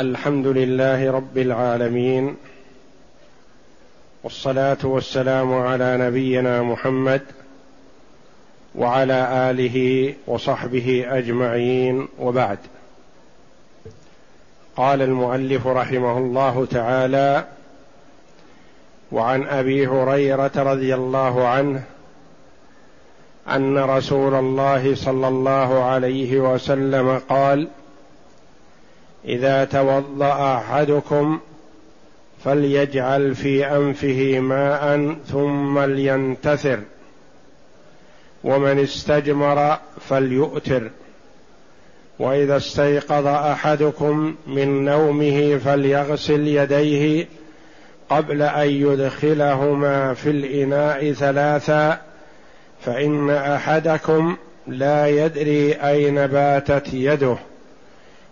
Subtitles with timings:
[0.00, 2.36] الحمد لله رب العالمين
[4.22, 7.22] والصلاة والسلام على نبينا محمد
[8.74, 12.58] وعلى آله وصحبه أجمعين وبعد.
[14.76, 17.44] قال المؤلف رحمه الله تعالى
[19.12, 21.82] وعن أبي هريرة رضي الله عنه
[23.48, 27.68] أن رسول الله صلى الله عليه وسلم قال
[29.24, 31.40] إذا توضأ أحدكم
[32.44, 36.80] فليجعل في أنفه ماء ثم لينتثر.
[38.44, 40.90] ومن استجمر فليؤتر.
[42.18, 47.26] وإذا استيقظ أحدكم من نومه فليغسل يديه
[48.10, 52.00] قبل أن يدخلهما في الإناء ثلاثا
[52.80, 57.36] فإن أحدكم لا يدري أين باتت يده.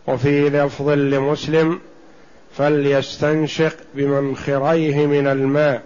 [0.09, 1.80] وفي لفظ لمسلم
[2.57, 5.83] فليستنشق بمنخريه من الماء.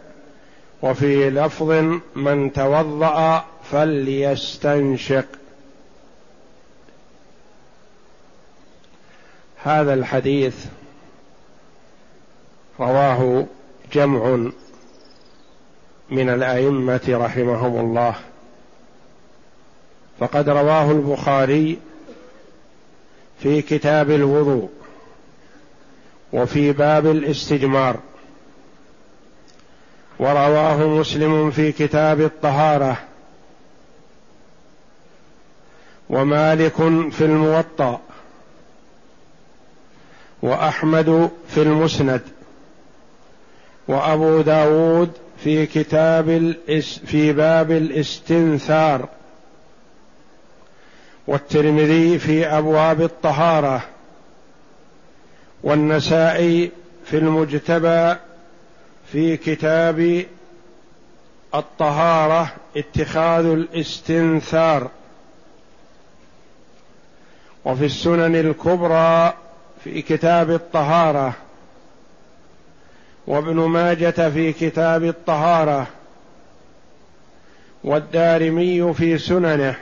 [0.82, 1.70] وفي لفظ
[2.16, 5.26] من توضأ فليستنشق.
[9.62, 10.66] هذا الحديث
[12.80, 13.46] رواه
[13.92, 14.36] جمع
[16.10, 18.14] من الأئمة رحمهم الله.
[20.20, 21.78] فقد رواه البخاري
[23.42, 24.68] في كتاب الوضوء
[26.32, 27.96] وفي باب الاستجمار.
[30.18, 32.98] ورواه مسلم في كتاب الطهارة.
[36.10, 36.76] ومالك
[37.10, 38.00] في الموطأ.
[40.42, 42.22] وأحمد في المسند.
[43.88, 45.10] وأبو داود
[45.44, 46.54] في كتاب
[47.06, 49.08] في باب الاستنثار.
[51.26, 53.82] والترمذي في أبواب الطهارة
[55.62, 56.70] والنسائي
[57.04, 58.14] في المجتبى
[59.12, 60.24] في كتاب
[61.54, 64.90] الطهارة اتخاذ الاستنثار
[67.64, 69.34] وفي السنن الكبرى
[69.84, 71.34] في كتاب الطهارة
[73.26, 75.86] وابن ماجة في كتاب الطهارة
[77.84, 79.76] والدارمي في سننه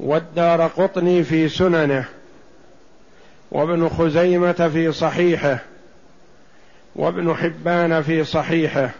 [0.00, 2.04] والدار قطني في سننه
[3.50, 5.58] وابن خزيمة في صحيحه
[6.96, 8.90] وابن حبان في صحيحه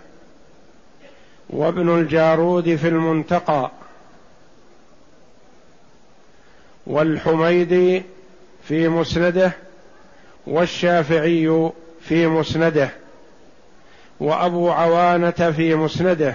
[1.51, 3.71] وابن الجارود في المنتقى
[6.87, 8.03] والحميدي
[8.69, 9.53] في مسنده
[10.47, 12.91] والشافعي في مسنده
[14.21, 16.35] وأبو عوانة في مسنده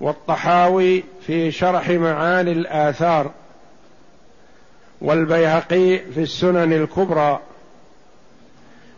[0.00, 3.30] والطحاوي في شرح معاني الآثار
[5.00, 7.40] والبيهقي في السنن الكبرى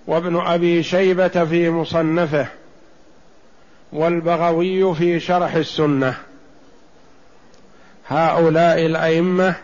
[0.07, 2.47] وابن أبي شيبة في مصنفه
[3.93, 6.15] والبغوي في شرح السنة.
[8.09, 9.55] هؤلاء الأئمة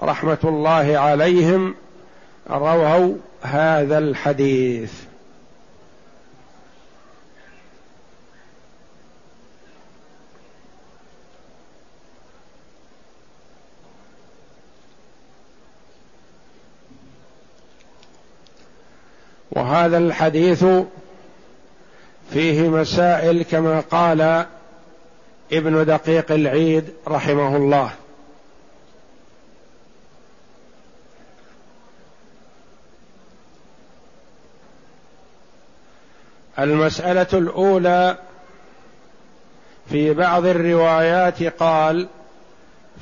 [0.00, 1.74] رحمة الله عليهم
[2.50, 5.07] رووا هذا الحديث.
[19.50, 20.64] وهذا الحديث
[22.32, 24.46] فيه مسائل كما قال
[25.52, 27.90] ابن دقيق العيد رحمه الله.
[36.58, 38.16] المسألة الأولى
[39.90, 42.08] في بعض الروايات قال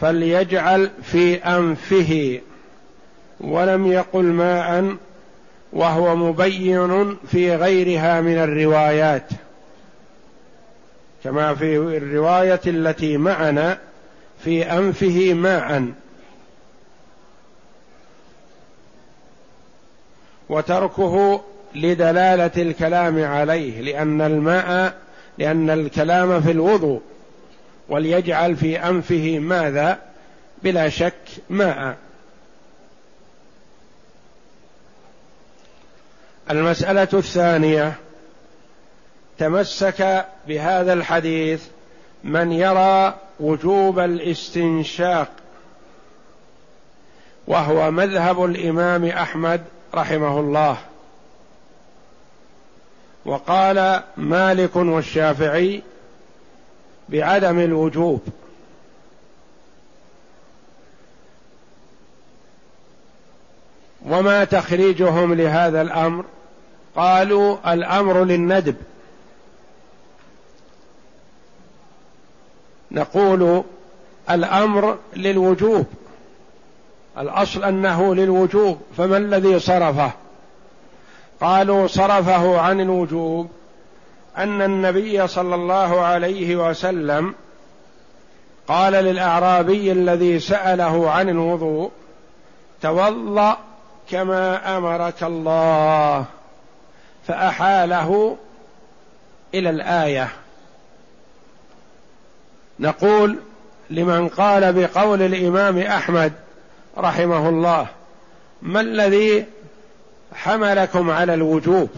[0.00, 2.40] فليجعل في أنفه
[3.40, 4.96] ولم يقل ماء
[5.76, 9.28] وهو مبين في غيرها من الروايات.
[11.24, 13.78] كما في الرواية التي معنا
[14.44, 15.84] في أنفه ماء.
[20.48, 21.40] وتركه
[21.74, 24.94] لدلالة الكلام عليه لأن الماء
[25.38, 27.00] لأن الكلام في الوضوء
[27.88, 29.98] وليجعل في أنفه ماذا؟
[30.62, 31.14] بلا شك
[31.50, 31.96] ماء.
[36.50, 37.94] المسألة الثانية
[39.38, 41.64] تمسك بهذا الحديث
[42.24, 45.28] من يرى وجوب الاستنشاق
[47.46, 49.64] وهو مذهب الإمام أحمد
[49.94, 50.76] رحمه الله.
[53.24, 55.82] وقال مالك والشافعي
[57.08, 58.20] بعدم الوجوب.
[64.06, 66.24] وما تخريجهم لهذا الأمر؟
[66.96, 68.76] قالوا الأمر للندب.
[72.90, 73.62] نقول
[74.30, 75.86] الأمر للوجوب.
[77.18, 80.10] الأصل أنه للوجوب فما الذي صرفه؟
[81.40, 83.50] قالوا صرفه عن الوجوب
[84.36, 87.34] أن النبي صلى الله عليه وسلم
[88.68, 91.90] قال للأعرابي الذي سأله عن الوضوء
[92.82, 93.58] توضا
[94.10, 96.24] كما أمرك الله.
[97.26, 98.36] فأحاله
[99.54, 100.28] إلى الآية.
[102.80, 103.38] نقول
[103.90, 106.32] لمن قال بقول الإمام أحمد
[106.98, 107.86] رحمه الله
[108.62, 109.44] ما الذي
[110.34, 111.88] حملكم على الوجوب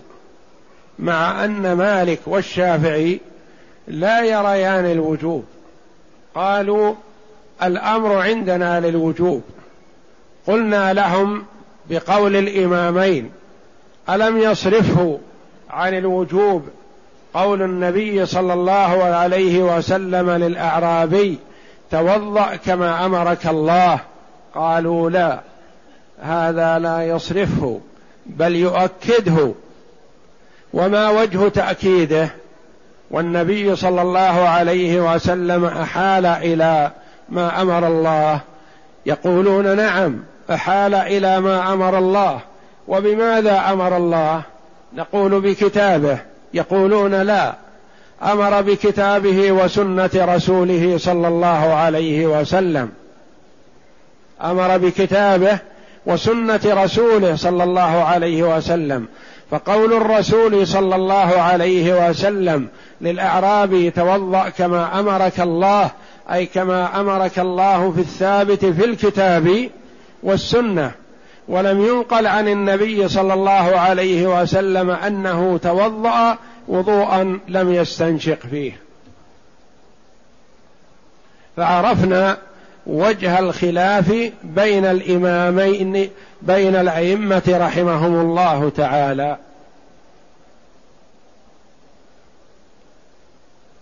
[0.98, 3.20] مع أن مالك والشافعي
[3.88, 5.44] لا يريان الوجوب؟
[6.34, 6.94] قالوا
[7.62, 9.42] الأمر عندنا للوجوب.
[10.46, 11.44] قلنا لهم
[11.90, 13.30] بقول الإمامين
[14.10, 15.18] ألم يصرفه
[15.70, 16.68] عن الوجوب
[17.34, 21.38] قول النبي صلى الله عليه وسلم للأعرابي
[21.90, 24.00] توضأ كما أمرك الله؟
[24.54, 25.40] قالوا لا
[26.20, 27.80] هذا لا يصرفه
[28.26, 29.52] بل يؤكده.
[30.72, 32.28] وما وجه تأكيده؟
[33.10, 36.92] والنبي صلى الله عليه وسلم أحال إلى
[37.28, 38.40] ما أمر الله.
[39.06, 40.20] يقولون نعم
[40.50, 42.40] أحال إلى ما أمر الله.
[42.88, 44.42] وبماذا أمر الله؟
[44.94, 46.18] نقول بكتابه.
[46.54, 47.54] يقولون لا.
[48.22, 52.90] أمر بكتابه وسنة رسوله صلى الله عليه وسلم.
[54.44, 55.58] أمر بكتابه
[56.06, 59.06] وسنة رسوله صلى الله عليه وسلم.
[59.50, 62.68] فقول الرسول صلى الله عليه وسلم
[63.00, 65.90] للاعرابي توضأ كما أمرك الله
[66.32, 69.70] أي كما أمرك الله في الثابت في الكتاب
[70.22, 70.92] والسنة.
[71.48, 76.36] ولم ينقل عن النبي صلى الله عليه وسلم أنه توضأ
[76.68, 78.80] وضوءا لم يستنشق فيه.
[81.56, 82.38] فعرفنا
[82.86, 86.10] وجه الخلاف بين الإمامين
[86.42, 89.36] بين الأئمة رحمهم الله تعالى.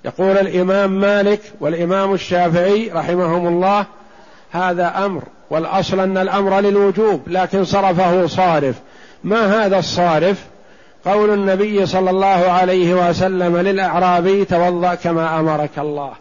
[0.05, 3.87] يقول الإمام مالك والإمام الشافعي رحمهم الله
[4.51, 5.23] هذا أمر.
[5.51, 8.75] والأصل أن الأمر للوجوب لكن صرفه صارف.
[9.25, 10.45] ما هذا الصارف؟
[11.05, 16.13] قول النبي صلى الله عليه وسلم للأعرابي توضأ كما أمرك الله.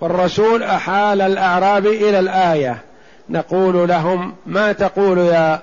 [0.00, 2.78] والرسول أحال الاعرابي إلى الآية.
[3.30, 5.60] نقول لهم ما تقول يا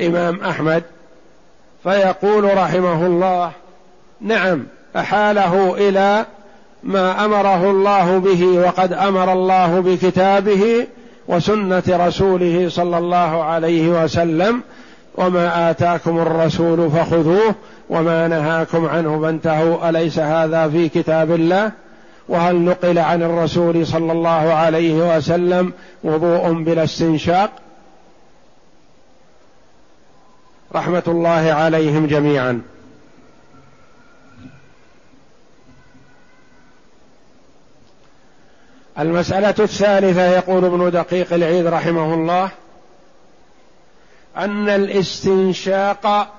[0.00, 0.82] إمام أحمد؟
[1.82, 3.50] فيقول رحمه الله
[4.20, 4.66] نعم
[4.96, 6.26] أحاله إلى
[6.82, 10.86] ما أمره الله به وقد أمر الله بكتابه
[11.28, 14.62] وسنة رسوله صلى الله عليه وسلم
[15.14, 17.54] وما آتاكم الرسول فخذوه
[17.90, 21.72] وما نهاكم عنه فانتهوا أليس هذا في كتاب الله؟
[22.28, 25.72] وهل نقل عن الرسول صلى الله عليه وسلم
[26.04, 27.50] وضوء بلا استنشاق؟
[30.74, 32.62] رحمة الله عليهم جميعا.
[38.98, 42.50] المسألة الثالثة يقول ابن دقيق العيد رحمه الله
[44.36, 46.34] أن الاستنشاق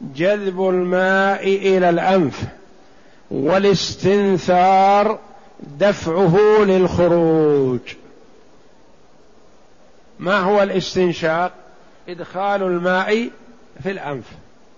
[0.00, 2.42] جذب الماء إلى الأنف
[3.30, 5.18] والاستنثار
[5.60, 7.80] دفعه للخروج.
[10.18, 11.52] ما هو الاستنشاق؟
[12.08, 13.30] إدخال الماء
[13.82, 14.24] في الأنف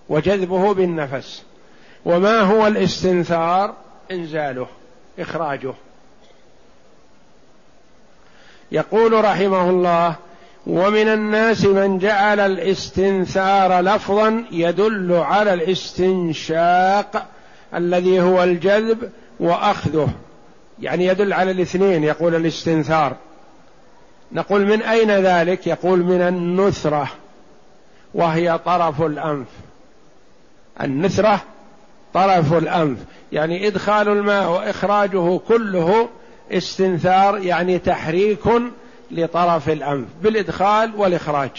[0.09, 1.43] وجذبه بالنفس.
[2.05, 3.73] وما هو الاستنثار؟
[4.11, 4.67] إنزاله
[5.19, 5.73] إخراجه.
[8.71, 10.15] يقول رحمه الله
[10.67, 17.25] ومن الناس من جعل الاستنثار لفظا يدل على الاستنشاق
[17.75, 19.09] الذي هو الجذب
[19.39, 20.09] وأخذه.
[20.79, 23.15] يعني يدل على الاثنين يقول الاستنثار.
[24.31, 27.07] نقول من أين ذلك؟ يقول من النثرة
[28.13, 29.47] وهي طرف الأنف.
[30.81, 31.41] النثرة
[32.13, 32.97] طرف الأنف
[33.31, 36.09] يعني إدخال الماء وإخراجه كله
[36.51, 38.39] استنثار يعني تحريك
[39.11, 41.49] لطرف الأنف بالإدخال والإخراج.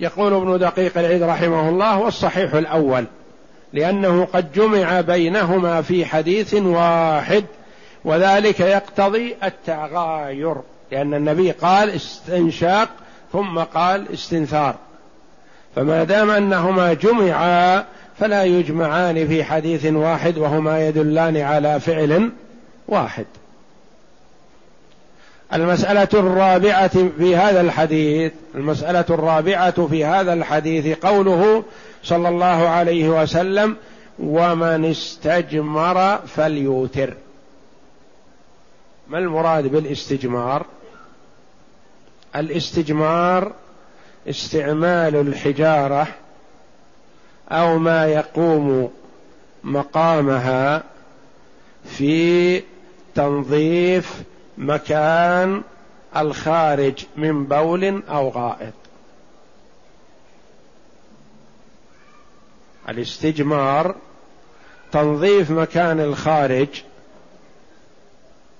[0.00, 3.04] يقول ابن دقيق العيد رحمه الله والصحيح الأول
[3.72, 7.44] لأنه قد جمع بينهما في حديث واحد
[8.04, 10.54] وذلك يقتضي التغاير
[10.92, 12.88] لأن النبي قال استنشاق
[13.32, 14.74] ثم قال استنثار.
[15.76, 17.84] فما دام أنهما جمعا
[18.18, 22.30] فلا يجمعان في حديث واحد وهما يدلان على فعل
[22.88, 23.26] واحد.
[25.52, 31.64] المسألة الرابعة في هذا الحديث المسألة الرابعة في هذا الحديث قوله
[32.02, 33.76] صلى الله عليه وسلم
[34.18, 37.14] ومن استجمر فليوتر.
[39.08, 40.66] ما المراد بالاستجمار؟
[42.36, 43.52] الاستجمار
[44.28, 46.08] استعمال الحجارة
[47.48, 48.90] أو ما يقوم
[49.64, 50.82] مقامها
[51.84, 52.62] في
[53.14, 54.22] تنظيف
[54.58, 55.62] مكان
[56.16, 58.72] الخارج من بول أو غائط.
[62.88, 63.94] الاستجمار
[64.92, 66.68] تنظيف مكان الخارج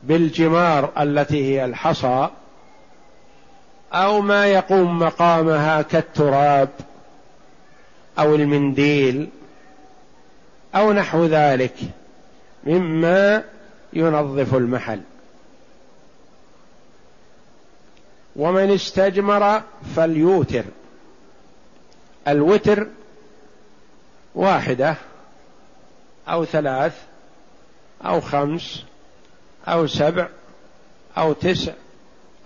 [0.03, 2.29] بالجمار التي هي الحصى
[3.93, 6.69] أو ما يقوم مقامها كالتراب.
[8.19, 9.29] أو المنديل
[10.75, 11.75] أو نحو ذلك
[12.65, 13.45] مما
[13.93, 15.01] ينظف المحل.
[18.37, 19.63] ومن استجمر
[19.97, 20.65] فليوتر.
[22.29, 22.87] الوتر
[24.35, 24.97] واحدة
[26.29, 27.03] أو ثلاث
[28.05, 28.83] أو خمس
[29.69, 30.29] أو سبع
[31.19, 31.73] أو تسع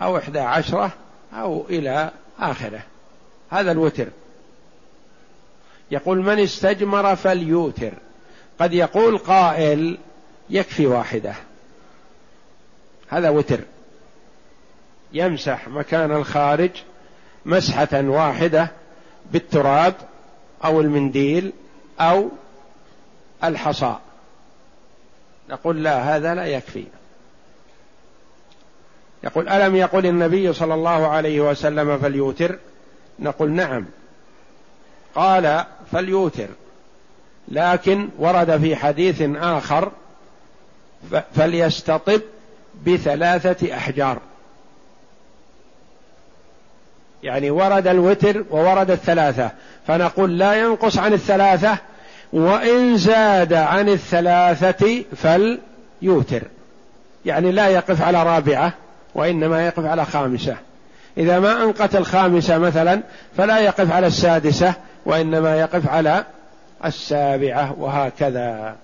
[0.03, 0.93] أو إحدى عشرة
[1.35, 2.83] أو إلى آخره.
[3.50, 4.09] هذا الوتر.
[5.90, 7.92] يقول من استجمر فليوتر.
[8.61, 9.99] قد يقول قائل
[10.50, 11.35] يكفي واحدة.
[13.09, 13.61] هذا وتر.
[15.12, 16.70] يمسح مكان الخارج
[17.47, 18.68] مسحة واحدة
[19.32, 19.94] بالتراب
[20.64, 21.52] أو المنديل
[22.00, 22.28] أو
[23.44, 23.97] الحصى.
[25.50, 26.85] نقول لا هذا لا يكفي.
[29.25, 32.59] يقول ألم يقل النبي صلى الله عليه وسلم فليوتر؟
[33.18, 33.87] نقول نعم.
[35.14, 36.49] قال فليوتر.
[37.49, 39.92] لكن ورد في حديث آخر
[41.35, 42.20] فليستطب
[42.87, 44.18] بثلاثة أحجار.
[47.23, 49.50] يعني ورد الوتر وورد الثلاثة.
[49.87, 51.78] فنقول لا ينقص عن الثلاثة
[52.32, 56.42] وإن زاد عن الثلاثة فليوتر.
[57.25, 58.73] يعني لا يقف على رابعة
[59.14, 60.56] وإنما يقف على خامسة.
[61.18, 63.00] إذا ما أنقت الخامسة مثلا
[63.37, 64.75] فلا يقف على السادسة
[65.07, 66.25] وإنما يقف على
[66.85, 68.76] السابعة وهكذا.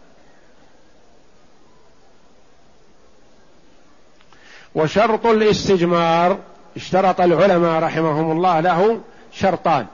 [4.75, 6.39] وشرط الاستجمار
[6.77, 9.01] اشترط العلماء رحمهم الله له
[9.33, 9.87] شرطان.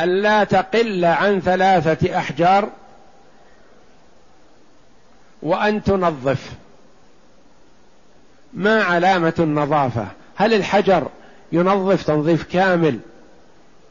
[0.00, 2.68] ألا تقل عن ثلاثة أحجار
[5.42, 6.52] وأن تنظف.
[8.52, 10.06] ما علامة النظافة؟
[10.36, 11.08] هل الحجر
[11.52, 12.98] ينظف تنظيف كامل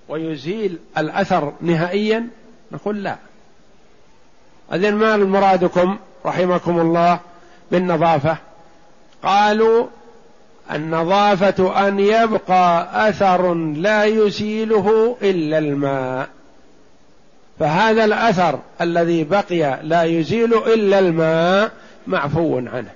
[0.10, 2.28] ويزيل الأثر نهائيا؟
[2.72, 3.16] نقول لا.
[4.74, 7.20] إذن ما مرادكم رحمكم الله
[7.72, 8.38] بالنظافة؟
[9.24, 9.88] قالوا
[10.72, 16.30] النظافة أن يبقى أثر لا يزيله إلا الماء.
[17.60, 21.72] فهذا الأثر الذي بقي لا يزيل إلا الماء
[22.08, 22.92] معفو عنه.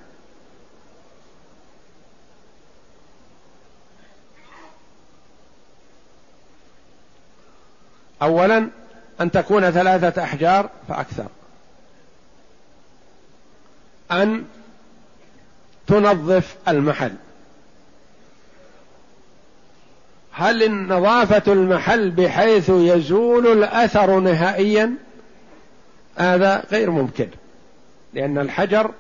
[8.22, 8.70] اولا
[9.22, 11.28] أن تكون ثلاثة أحجار فأكثر.
[14.12, 14.44] أن
[15.88, 17.14] تنظف المحل.
[20.32, 24.94] هل نظافة المحل بحيث يزول الأثر نهائيا؟
[26.16, 27.28] هذا غير ممكن
[28.14, 28.92] لأن الحجر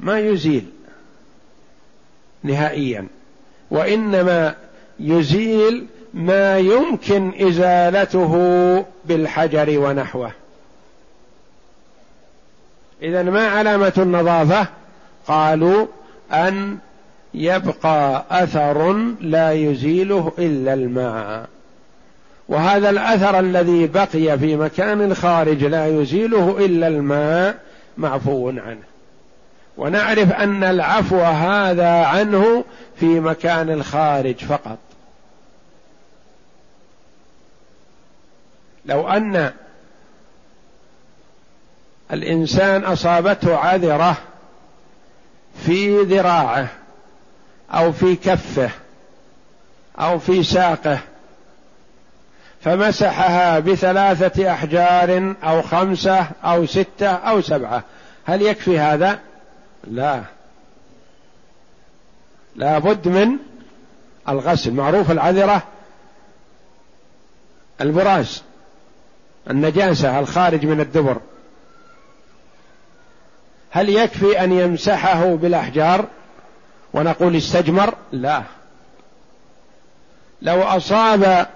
[0.00, 0.66] ما يزيل
[2.42, 3.06] نهائيا
[3.70, 4.54] وإنما
[5.00, 8.34] يزيل ما يمكن إزالته
[9.04, 10.30] بالحجر ونحوه.
[13.02, 14.66] اذا ما علامة النظافة؟
[15.26, 15.86] قالوا
[16.32, 16.78] أن
[17.34, 21.48] يبقى أثر لا يزيله إلا الماء.
[22.48, 27.58] وهذا الأثر الذي بقي في مكان الخارج لا يزيله إلا الماء
[27.96, 28.82] معفو عنه.
[29.76, 32.64] ونعرف أن العفو هذا عنه
[32.96, 34.78] في مكان الخارج فقط.
[38.84, 39.52] لو أن
[42.12, 44.16] الإنسان أصابته عذرة
[45.66, 46.68] في ذراعه
[47.70, 48.70] أو في كفه
[49.98, 50.98] أو في ساقه
[52.60, 57.82] فمسحها بثلاثة أحجار أو خمسة أو ستة أو سبعة
[58.24, 59.18] هل يكفي هذا؟
[59.84, 60.22] لا.
[62.56, 63.36] لا بد من
[64.28, 65.62] الغسل معروف العذرة
[67.80, 68.42] البراز.
[69.50, 71.20] النجاسة الخارج من الدبر.
[73.70, 76.06] هل يكفي أن يمسحه بالأحجار
[76.94, 78.42] ونقول استجمر؟ لا.
[80.42, 81.46] لو أصاب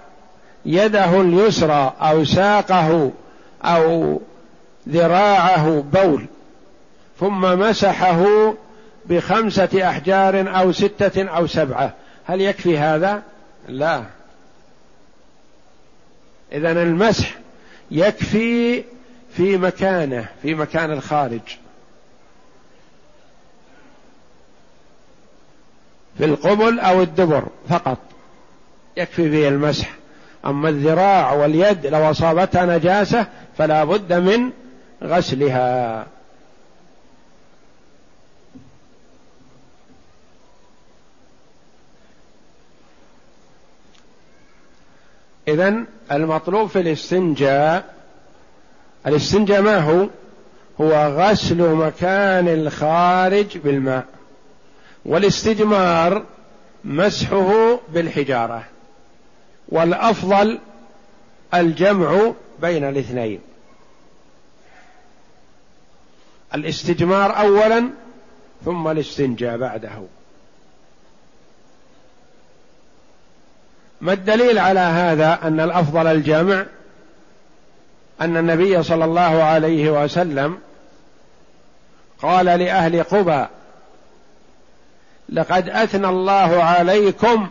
[0.67, 3.13] يده اليسرى أو ساقه
[3.65, 4.21] أو
[4.89, 6.27] ذراعه بول
[7.21, 8.55] ثم مسحه
[9.07, 13.23] بخمسة أحجار أو ستة أو سبعة هل يكفي هذا؟
[13.69, 14.03] لا.
[16.53, 17.35] إذا المسح
[17.91, 18.85] يكفي
[19.37, 21.41] في مكانه في مكان الخارج.
[26.19, 27.99] في القبل أو الدبر فقط.
[28.97, 29.95] يكفي فيه المسح.
[30.47, 33.27] أما الذراع واليد لو أصابتها نجاسة
[33.59, 34.51] فلا بد من
[35.03, 36.07] غسلها.
[45.49, 47.95] إذا المطلوب في الاستنجاء
[49.07, 50.09] الاستنجاء ما هو؟
[50.81, 54.07] هو غسل مكان الخارج بالماء
[55.05, 56.25] والاستجمار
[56.85, 58.65] مسحه بالحجارة
[59.69, 60.59] والأفضل
[61.55, 62.33] الجمع
[62.63, 63.41] بين الاثنين
[66.55, 67.91] الاستجمار اولا
[68.65, 70.03] ثم الاستنجاء بعده
[74.01, 76.67] ما الدليل على هذا أن الأفضل الجمع
[78.21, 80.59] أن النبي صلى الله عليه وسلم
[82.23, 83.47] قال لأهل قبى
[85.29, 87.49] لقد أثنى الله عليكم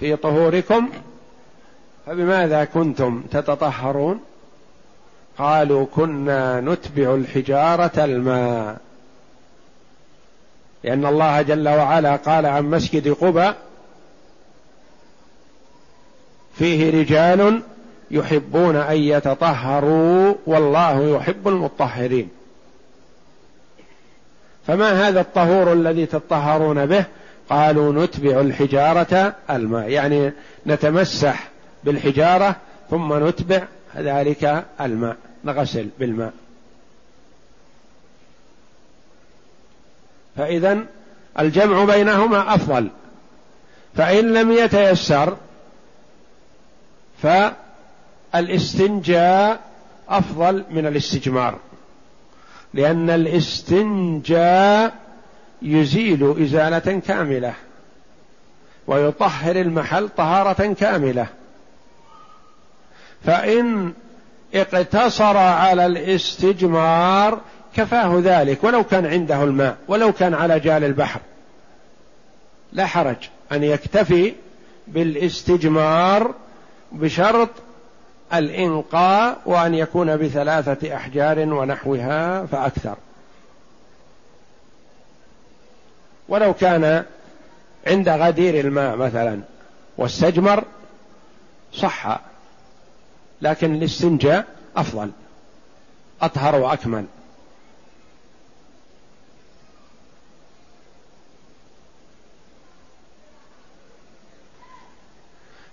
[0.00, 0.88] في طهوركم
[2.06, 4.20] فبماذا كنتم تتطهرون؟
[5.38, 8.76] قالوا كنا نتبع الحجارة الماء.
[10.84, 13.52] لأن الله جل وعلا قال عن مسجد قبى
[16.58, 17.62] فيه رجال
[18.10, 22.28] يحبون أن يتطهروا والله يحب المطهرين.
[24.66, 27.04] فما هذا الطهور الذي تطهرون به؟
[27.50, 30.32] قالوا نتبع الحجارة الماء يعني
[30.66, 31.48] نتمسح
[31.84, 32.56] بالحجارة
[32.90, 33.62] ثم نتبع
[33.96, 36.32] ذلك الماء نغسل بالماء.
[40.36, 40.78] فاذا
[41.38, 42.88] الجمع بينهما أفضل.
[43.96, 45.36] فإن لم يتيسر
[48.32, 49.60] فالاستنجاء
[50.08, 51.58] أفضل من الاستجمار
[52.74, 54.94] لأن الاستنجاء
[55.62, 57.54] يزيل إزالة كاملة
[58.86, 61.26] ويطهر المحل طهارة كاملة.
[63.24, 63.92] فإن
[64.54, 67.40] اقتصر على الاستجمار
[67.76, 71.20] كفاه ذلك ولو كان عنده الماء ولو كان على جال البحر.
[72.72, 73.16] لا حرج
[73.52, 74.34] أن يكتفي
[74.88, 76.34] بالاستجمار
[76.92, 77.48] بشرط
[78.34, 82.96] الإنقاء وأن يكون بثلاثة أحجار ونحوها فأكثر.
[86.28, 87.04] ولو كان
[87.86, 89.40] عند غدير الماء مثلا
[89.98, 90.64] واستجمر
[91.72, 92.20] صح
[93.42, 95.10] لكن الاستنجاء أفضل
[96.22, 97.04] أطهر وأكمل.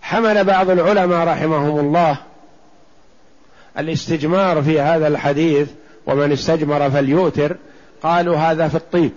[0.09, 2.17] حمل بعض العلماء رحمهم الله
[3.77, 5.69] الاستجمار في هذا الحديث
[6.05, 7.57] ومن استجمر فليؤتر.
[8.03, 9.11] قالوا هذا في الطيب.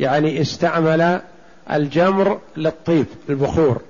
[0.00, 1.20] يعني استعمل
[1.72, 3.80] الجمر للطيب البخور.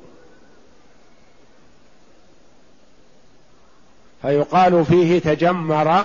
[4.23, 6.05] فيقال فيه تجمر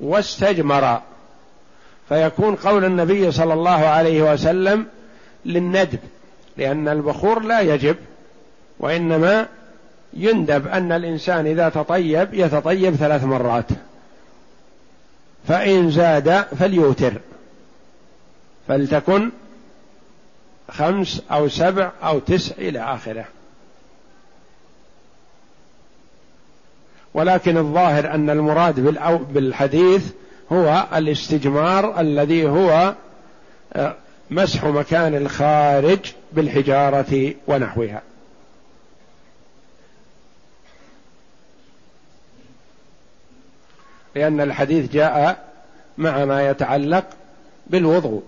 [0.00, 1.00] واستجمر.
[2.08, 4.86] فيكون قول النبي صلى الله عليه وسلم
[5.44, 5.98] للندب.
[6.60, 7.96] لأن البخور لا يجب
[8.78, 9.48] وإنما
[10.12, 13.68] يندب أن الإنسان إذا تطيب يتطيب ثلاث مرات.
[15.48, 17.12] فإن زاد فليوتر.
[18.68, 19.30] فلتكن
[20.70, 23.24] خمس أو سبع أو تسع إلى آخره.
[27.14, 28.80] ولكن الظاهر أن المراد
[29.32, 30.12] بالحديث
[30.52, 32.94] هو الاستجمار الذي هو
[33.72, 33.94] آه،
[34.30, 38.02] مسح مكان الخارج بالحجارة ونحوها.
[44.14, 45.48] لأن الحديث جاء
[45.98, 47.04] مع ما يتعلق
[47.66, 48.22] بالوضوء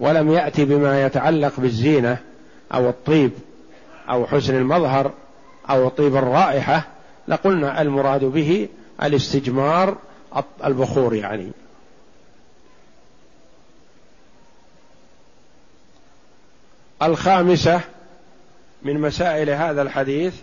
[0.00, 2.18] ولم يأتي بما يتعلق بالزينة
[2.74, 3.30] أو الطيب
[4.10, 5.12] أو حسن المظهر
[5.70, 6.86] أو طيب الرائحة
[7.28, 8.68] لقلنا المراد به
[9.02, 9.96] الاستجمار
[10.64, 11.52] البخور يعني.
[17.02, 17.80] الخامسة
[18.82, 20.34] من مسائل هذا الحديث.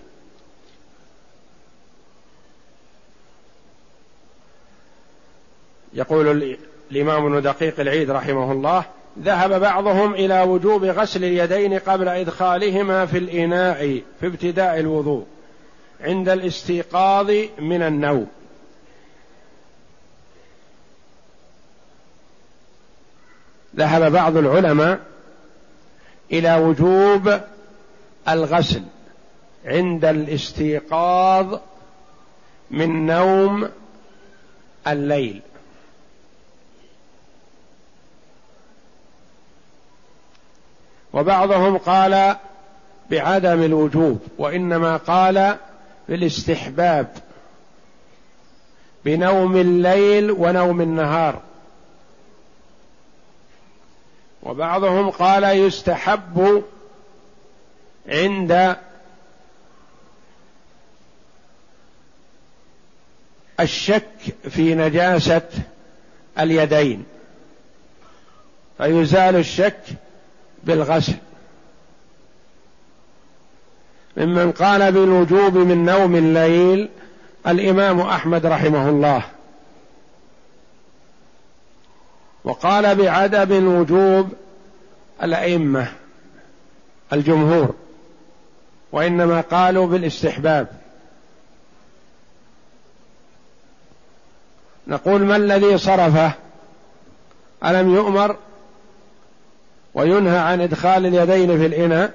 [5.94, 6.58] يقول
[6.92, 8.86] الإمام ابن دقيق العيد رحمه الله
[9.20, 15.26] ذهب بعضهم إلى وجوب غسل اليدين قبل إدخالهما في الإناء في ابتداء الوضوء
[16.02, 18.28] عند الاستيقاظ من النوم.
[23.76, 25.00] ذهب بعض العلماء
[26.32, 27.40] إلى وجوب
[28.30, 28.84] الغسل
[29.66, 31.60] عند الاستيقاظ
[32.72, 33.70] من نوم
[34.88, 35.42] الليل.
[41.14, 42.36] وبعضهم قال
[43.12, 45.58] بعدم الوجوب وإنما قال
[46.10, 47.08] بالاستحباب
[49.06, 51.42] بنوم الليل ونوم النهار.
[54.44, 56.64] وبعضهم قال يستحب
[58.08, 58.76] عند
[63.60, 65.42] الشك في نجاسة
[66.40, 67.06] اليدين
[68.78, 69.84] فيزال الشك
[70.64, 71.16] بالغسل.
[74.18, 76.90] ممن قال بالوجوب من نوم الليل
[77.48, 79.24] الإمام أحمد رحمه الله
[82.48, 84.30] وقال بعدم الوجوب
[85.24, 85.88] الأئمة
[87.14, 87.76] الجمهور
[88.92, 90.68] وإنما قالوا بالاستحباب.
[94.88, 96.32] نقول ما الذي صرفه؟
[97.66, 98.36] ألم يؤمر
[99.94, 102.14] وينهى عن إدخال اليدين في الإناء؟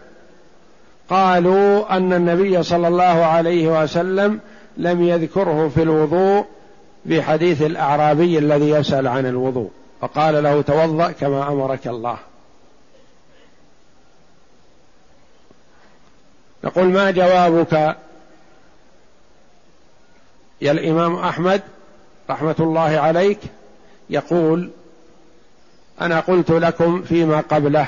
[1.11, 4.41] قالوا أن النبي صلى الله عليه وسلم
[4.77, 6.47] لم يذكره في الوضوء
[7.09, 9.71] في حديث الأعرابي الذي يسأل عن الوضوء.
[10.03, 12.19] فقال له توضأ كما أمرك الله.
[16.65, 17.97] نقول ما جوابك
[20.61, 21.63] يا الإمام أحمد
[22.31, 23.39] رحمة الله عليك؟
[24.11, 24.71] يقول
[26.01, 27.87] أنا قلت لكم فيما قبله.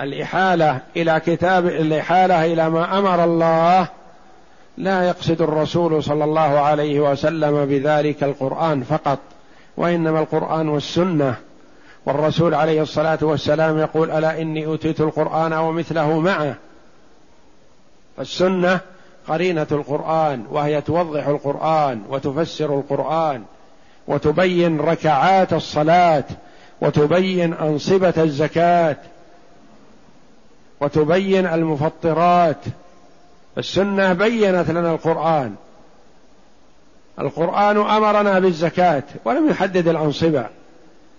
[0.00, 3.88] الإحالة إلى كتاب الإحالة إلى ما أمر الله
[4.78, 9.18] لا يقصد الرسول صلى الله عليه وسلم بذلك القرآن فقط.
[9.76, 11.34] وإنما القرآن والسنة.
[12.06, 16.54] والرسول عليه الصلاة والسلام يقول ألا إني أوتيت القرآن ومثله معه.
[18.16, 18.80] فالسنة
[19.28, 23.42] قرينة القرآن وهي توضح القرآن وتفسر القرآن
[24.08, 26.24] وتبين ركعات الصلاة
[26.80, 28.96] وتبين أنصبة الزكاة
[30.80, 32.64] وتبين المفطرات.
[33.58, 35.54] السنة بينت لنا القرآن.
[37.20, 40.46] القرآن أمرنا بالزكاة ولم يحدد الأنصبة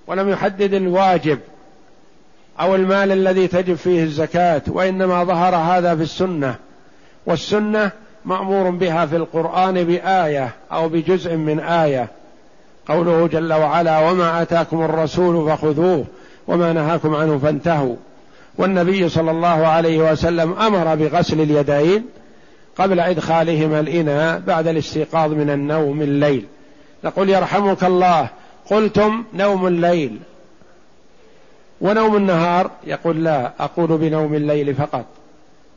[0.07, 1.39] ولم يحدد الواجب
[2.59, 6.55] أو المال الذي تجب فيه الزكاة وإنما ظهر هذا في السنة
[7.25, 7.91] والسنة
[8.25, 12.07] مأمور بها في القرآن بآية أو بجزء من آية.
[12.87, 16.05] قوله جل وعلا وما آتاكم الرسول فخذوه
[16.47, 17.95] وما نهاكم عنه فانتهوا.
[18.57, 22.05] والنبي صلى الله عليه وسلم أمر بغسل اليدين
[22.77, 26.45] قبل إدخالهما الإناء بعد الاستيقاظ من النوم الليل.
[27.03, 28.29] نقول يرحمك الله.
[28.69, 30.19] قلتم نوم الليل.
[31.81, 35.05] ونوم النهار يقول لا أقول بنوم الليل فقط.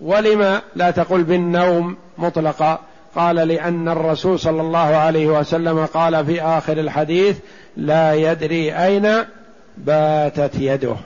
[0.01, 2.79] ولم لا تقل بالنوم مطلقا؟
[3.17, 7.39] قال لأن الرسول صلى الله عليه وسلم قال في آخر الحديث
[7.77, 9.25] لا يدري أين
[9.77, 10.97] باتت يده.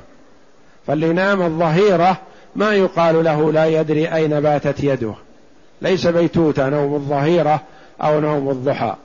[0.87, 2.16] فاللي نام الظهيرة
[2.57, 5.14] ما يقال له لا يدري أين باتت يده.
[5.82, 7.62] ليس بيتوتة نوم الظهيرة
[8.00, 8.96] أو نوم الضحى.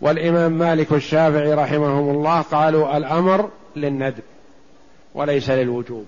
[0.00, 4.22] والإمام مالك الشافعي رحمهم الله قالوا الأمر للندب
[5.14, 6.06] وليس للوجوب.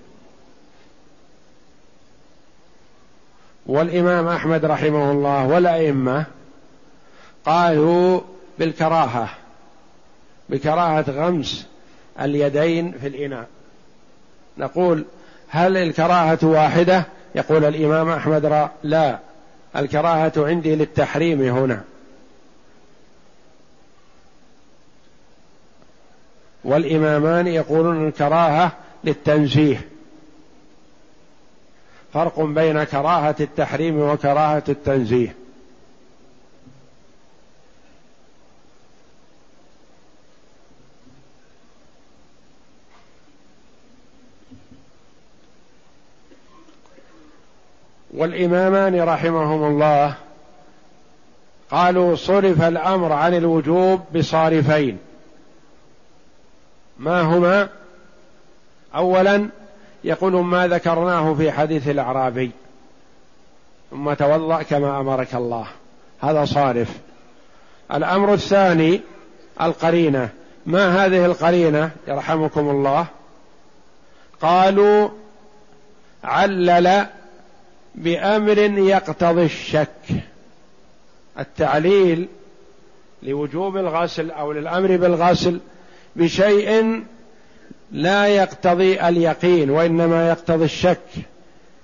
[3.65, 6.25] والإمام أحمد رحمه الله والأئمة
[7.45, 8.21] قالوا
[8.59, 9.29] بالكراهة
[10.49, 11.67] بكراهة غمس
[12.21, 13.47] اليدين في الإناء.
[14.57, 15.05] نقول
[15.49, 19.19] هل الكراهة واحدة؟ يقول الإمام أحمد لا
[19.75, 21.83] الكراهة عندي للتحريم هنا.
[26.63, 28.71] والإمامان يقولون الكراهة
[29.03, 29.87] للتنزيه.
[32.13, 35.35] فرق بين كراهة التحريم وكراهة التنزيه.
[48.15, 50.13] والإمامان رحمهم الله.
[51.71, 54.97] قالوا صرف الأمر عن الوجوب بصارفين.
[56.97, 57.69] ما هما؟
[58.95, 59.49] اولا
[60.03, 62.51] يقول ما ذكرناه في حديث الأعرابي.
[63.91, 65.67] ثم توضا كما أمرك الله.
[66.21, 66.97] هذا صارف.
[67.93, 69.01] الأمر الثاني
[69.61, 70.29] القرينة.
[70.65, 73.05] ما هذه القرينة؟ يرحمكم الله.
[74.41, 75.09] قالوا
[76.23, 77.07] علل
[77.95, 79.89] بأمر يقتضي الشك.
[81.39, 82.27] التعليل
[83.23, 85.59] لوجوب الغسل أو للأمر بالغسل
[86.15, 87.03] بشيء
[87.91, 90.99] لا يقتضي اليقين وإنما يقتضي الشك.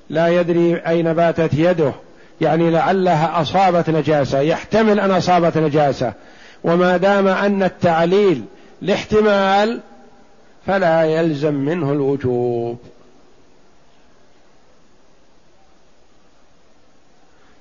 [0.10, 1.94] لا يدري أين باتت يده.
[2.42, 4.40] يعني لعلها أصابت نجاسة.
[4.40, 6.14] يحتمل أن أصابت نجاسة.
[6.64, 8.44] وما دام أن التعليل
[8.82, 9.80] لاحتمال
[10.68, 12.78] فلا يلزم منه الوجوب.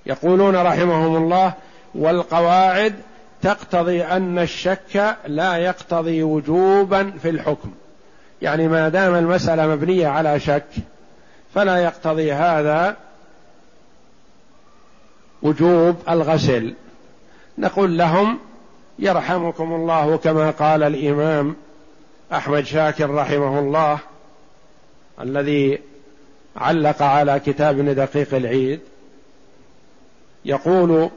[0.08, 1.52] يقولون رحمهم الله
[1.94, 2.94] والقواعد
[3.42, 7.70] تقتضي أن الشك لا يقتضي وجوبا في الحكم.
[8.42, 10.64] يعني ما دام المسألة مبنية على شك
[11.54, 12.96] فلا يقتضي هذا
[15.42, 16.74] وجوب الغسل.
[17.58, 18.38] نقول لهم
[18.98, 21.56] يرحمكم الله كما قال الإمام
[22.32, 23.98] أحمد شاكر رحمه الله
[25.20, 25.78] الذي
[26.56, 28.80] علق على كتاب دقيق العيد.
[30.44, 31.10] يقول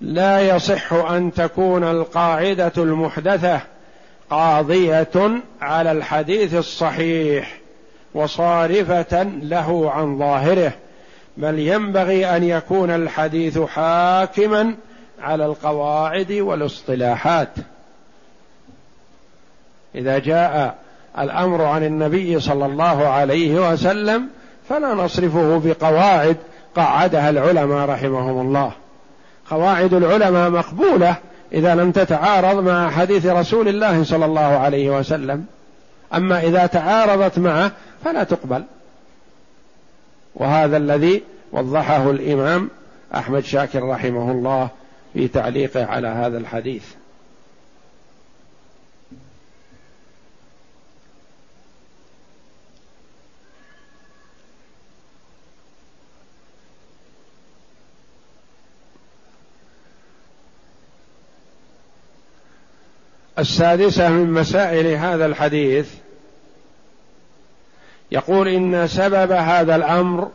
[0.00, 3.60] لا يصح أن تكون القاعدة المحدثة
[4.30, 7.58] قاضية على الحديث الصحيح
[8.14, 10.72] وصارفة له عن ظاهره
[11.36, 14.74] بل ينبغي أن يكون الحديث حاكما
[15.20, 17.48] على القواعد والاصطلاحات.
[19.94, 20.78] إذا جاء
[21.18, 24.28] الأمر عن النبي صلى الله عليه وسلم
[24.68, 26.36] فلا نصرفه بقواعد
[26.80, 28.72] قعدها العلماء رحمهم الله.
[29.50, 31.16] قواعد العلماء مقبولة
[31.52, 35.44] إذا لم تتعارض مع حديث رسول الله صلى الله عليه وسلم.
[36.14, 37.70] أما إذا تعارضت معه
[38.04, 38.64] فلا تقبل.
[40.34, 42.70] وهذا الذي وضحه الإمام
[43.14, 44.68] أحمد شاكر رحمه الله
[45.12, 46.84] في تعليقه على هذا الحديث.
[63.38, 65.88] السادسة من مسائل هذا الحديث.
[68.10, 70.30] يقول إن سبب هذا الأمر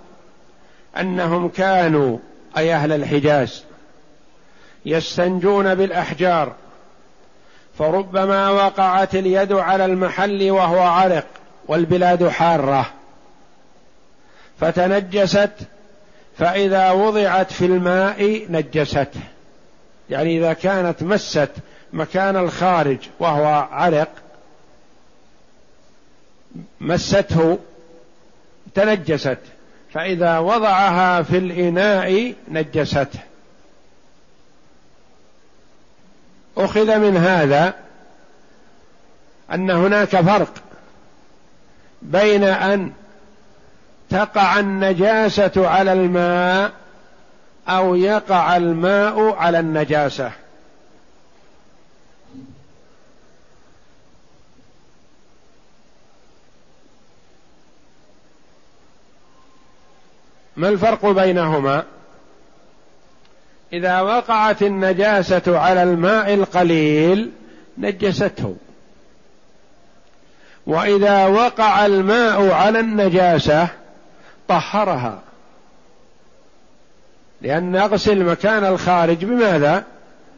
[0.99, 2.17] أنهم كانوا
[2.57, 3.63] أي أهل الحجاز
[4.85, 6.53] يستنجون بالأحجار
[7.77, 11.25] فربما وقعت اليد على المحل وهو عرق
[11.67, 12.85] والبلاد حارة.
[14.59, 15.51] فتنجست
[16.37, 19.21] فإذا وضعت في الماء نجسته
[20.09, 21.51] يعني إذا كانت مست
[21.93, 24.09] مكان الخارج وهو عرق
[26.81, 27.59] مسته
[28.75, 29.37] تنجست.
[29.93, 33.19] فإذا وضعها في الإناء نجسته
[36.57, 37.73] أخذ من هذا
[39.51, 40.53] أن هناك فرق
[42.01, 42.91] بين أن
[44.09, 46.71] تقع النجاسة على الماء
[47.67, 50.31] أو يقع الماء على النجاسة.
[60.57, 61.83] ما الفرق بينهما؟
[63.73, 67.31] إذا وقعت النجاسة على الماء القليل
[67.77, 68.55] نجسته.
[70.67, 73.67] وإذا وقع الماء على النجاسة
[74.47, 75.19] طهرها.
[77.41, 79.83] لأن نغسل مكان الخارج بماذا؟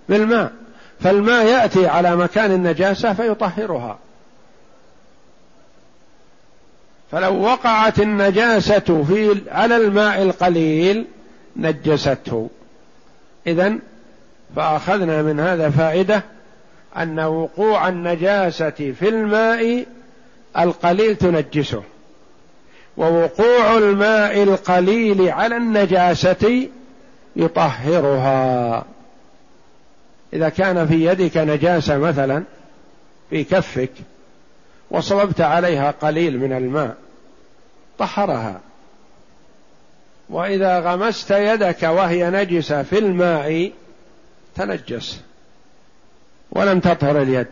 [0.10, 0.51] بالماء.
[0.99, 3.97] فالماء يأتي على مكان النجاسة فيطهرها.
[7.12, 11.06] فلو وقعت النجاسة في على الماء القليل
[11.56, 12.50] نجسته.
[13.48, 13.76] إذا
[14.56, 16.24] فأخذنا من هذا فائدة
[16.98, 19.86] أن وقوع النجاسة في الماء
[20.58, 21.84] القليل تنجسه.
[22.98, 26.68] ووقوع الماء القليل على النجاسة
[27.36, 28.86] يطهرها.
[30.34, 32.44] إذا كان في يدك نجاسة مثلا
[33.30, 33.91] في كفك
[34.91, 36.95] وصببت عليها قليل من الماء
[37.98, 38.62] طهرها.
[40.30, 43.71] وإذا غمست يدك وهي نجسة في الماء
[44.56, 45.21] تنجس.
[46.52, 47.48] ولم تطهر اليد.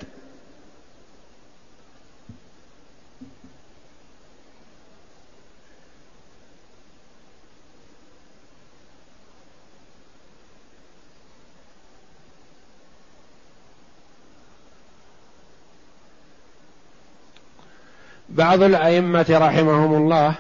[18.38, 20.34] بعض الأئمة رحمهم الله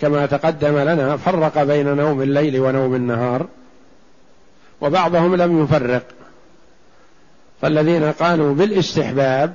[0.00, 3.46] كما تقدم لنا فرق بين نوم الليل ونوم النهار
[4.80, 6.02] وبعضهم لم يفرق.
[7.62, 9.54] فالذين قالوا بالاستحباب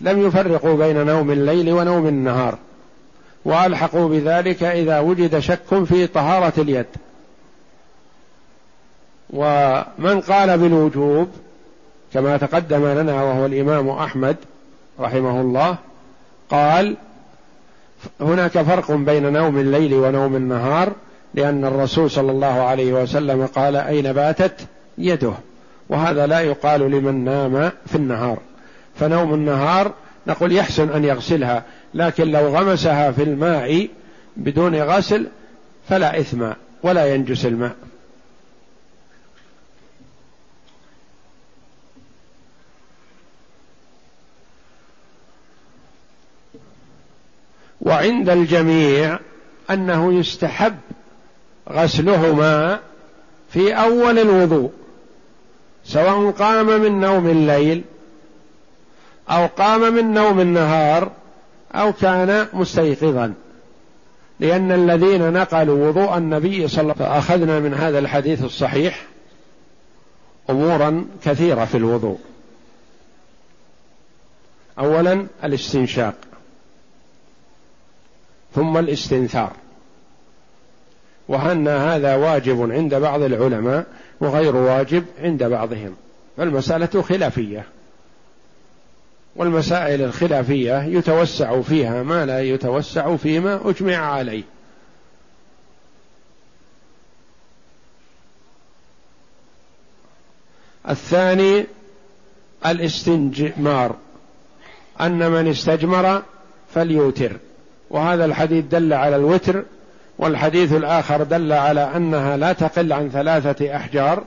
[0.00, 2.58] لم يفرقوا بين نوم الليل ونوم النهار
[3.44, 6.86] وألحقوا بذلك إذا وجد شك في طهارة اليد.
[9.30, 11.28] ومن قال بالوجوب
[12.14, 14.36] كما تقدم لنا وهو الإمام أحمد
[15.00, 15.76] رحمه الله
[16.50, 16.96] قال
[18.20, 20.92] هناك فرق بين نوم الليل ونوم النهار
[21.34, 24.60] لأن الرسول صلى الله عليه وسلم قال أين باتت؟
[24.98, 25.32] يده.
[25.88, 28.38] وهذا لا يقال لمن نام في النهار.
[28.94, 29.92] فنوم النهار
[30.26, 31.62] نقول يحسن أن يغسلها
[31.94, 33.88] لكن لو غمسها في الماء
[34.36, 35.26] بدون غسل
[35.88, 36.44] فلا إثم
[36.82, 37.72] ولا ينجس الماء.
[47.82, 49.18] وعند الجميع
[49.70, 50.76] أنه يستحب
[51.70, 52.80] غسلهما
[53.50, 54.70] في أول الوضوء
[55.84, 57.84] سواء قام من نوم الليل
[59.30, 61.10] أو قام من نوم النهار
[61.74, 63.34] أو كان مستيقظا.
[64.40, 69.06] لأن الذين نقلوا وضوء النبي صلى الله عليه وسلم فأخذنا من هذا الحديث الصحيح
[70.50, 72.18] امورا كثيرة في الوضوء.
[74.78, 76.14] اولا الاستنشاق.
[78.54, 79.52] ثم الاستنثار.
[81.28, 83.86] وأن هذا واجب عند بعض العلماء
[84.20, 85.96] وغير واجب عند بعضهم.
[86.36, 87.64] فالمسألة خلافية.
[89.36, 94.42] والمسائل الخلافية يتوسع فيها ما لا يتوسع فيما أجمع عليه.
[100.88, 101.66] الثاني
[102.66, 103.96] الاستنجمار.
[105.00, 106.22] أن من استجمر
[106.74, 107.36] فليوتر.
[107.92, 109.62] وهذا الحديث دل على الوتر
[110.18, 114.24] والحديث الآخر دل على أنها لا تقل عن ثلاثة أحجار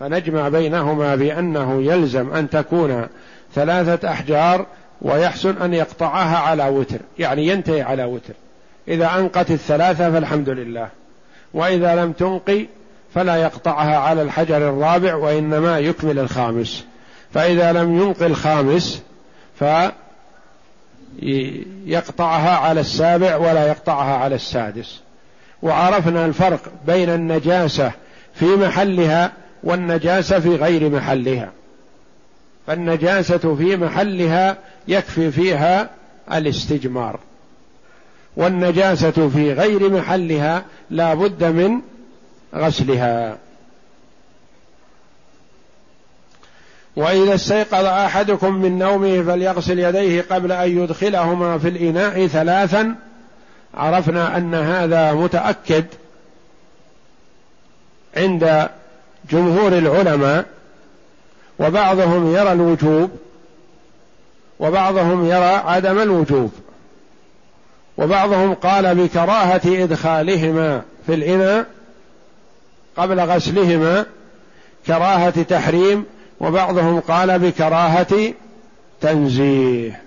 [0.00, 3.06] فنجمع بينهما بأنه يلزم أن تكون
[3.54, 4.66] ثلاثة أحجار
[5.02, 8.34] ويحسن أن يقطعها على وتر يعني ينتهي على وتر.
[8.88, 10.88] إذا أنقت الثلاثة فالحمد لله.
[11.54, 12.66] وإذا لم تنقي
[13.14, 16.84] فلا يقطعها على الحجر الرابع وإنما يكمل الخامس.
[17.34, 19.02] فإذا لم ينقي الخامس
[19.54, 19.64] ف
[21.86, 25.00] يقطعها على السابع ولا يقطعها على السادس.
[25.62, 27.92] وعرفنا الفرق بين النجاسة
[28.34, 31.50] في محلها والنجاسة في غير محلها.
[32.66, 34.56] فالنجاسة في محلها
[34.88, 35.90] يكفي فيها
[36.32, 37.20] الاستجمار.
[38.36, 41.80] والنجاسة في غير محلها لا بد من
[42.54, 43.38] غسلها.
[46.98, 52.94] وإذا استيقظ أحدكم من نومه فليغسل يديه قبل أن يدخلهما في الإناء ثلاثا.
[53.74, 55.84] عرفنا أن هذا متأكد
[58.16, 58.68] عند
[59.30, 60.44] جمهور العلماء
[61.58, 63.10] وبعضهم يرى الوجوب
[64.60, 66.52] وبعضهم يرى عدم الوجوب.
[67.98, 71.66] وبعضهم قال بكراهة إدخالهما في الإناء
[72.96, 74.06] قبل غسلهما
[74.86, 76.04] كراهة تحريم
[76.40, 78.34] وبعضهم قال بكراهة
[79.00, 80.02] تنزيه.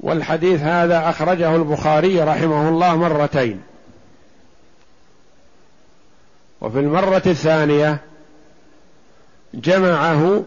[0.00, 3.62] والحديث هذا أخرجه البخاري رحمه الله مرتين.
[6.60, 8.00] وفي المرة الثانية
[9.54, 10.44] جمعه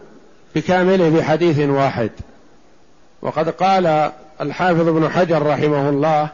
[0.54, 2.10] بكامله بحديث واحد.
[3.22, 6.28] وقد قال الحافظ ابن حجر رحمه الله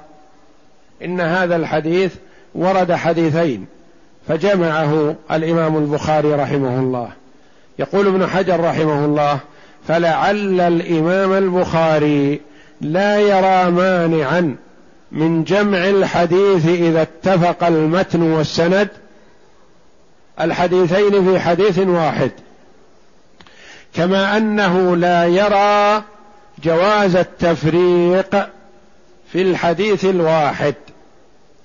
[1.05, 2.15] إن هذا الحديث
[2.55, 3.67] ورد حديثين
[4.29, 7.09] فجمعه الإمام البخاري رحمه الله.
[7.79, 9.39] يقول ابن حجر رحمه الله
[9.89, 12.41] فلعل الإمام البخاري
[12.81, 14.57] لا يرى مانعا
[15.13, 18.89] من جمع الحديث إذا اتفق المتن والسند.
[20.41, 22.31] الحديثين في حديث واحد.
[23.95, 26.03] كما أنه لا يرى
[26.63, 28.49] جواز التفريق
[29.33, 30.75] في الحديث الواحد.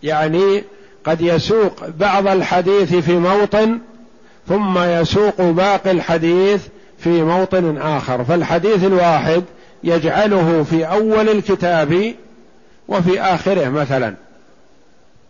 [0.04, 0.64] يعني
[1.04, 3.80] قد يسوق بعض الحديث في موطن
[4.48, 6.62] ثم يسوق باقي الحديث
[7.00, 8.24] في موطن آخر.
[8.24, 9.44] فالحديث الواحد
[9.84, 12.14] يجعله في أول الكتاب
[12.88, 14.16] وفي آخره مثلا.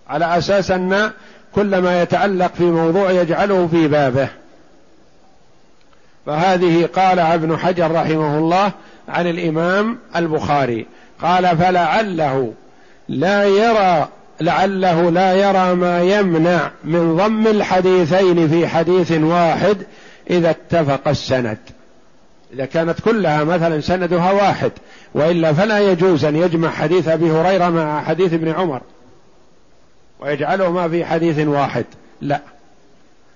[0.10, 1.12] على أساس أن
[1.56, 4.30] كل ما يتعلق في موضوع يجعله في بابه.
[6.26, 8.72] فهذه قال ابن حجر رحمه الله
[9.10, 10.86] عن الإمام البخاري
[11.22, 12.54] قال فلعله
[13.10, 14.08] لا يرى
[14.42, 19.78] لعله لا يرى ما يمنع من ضم الحديثين في حديث واحد
[20.30, 21.58] إذا اتفق السند.
[22.54, 24.72] إذا كانت كلها مثلا سندها واحد
[25.14, 28.82] وإلا فلا يجوز أن يجمع حديث أبي هريرة مع حديث ابن عمر
[30.20, 31.86] ويجعلهما في حديث واحد.
[32.22, 32.42] لا.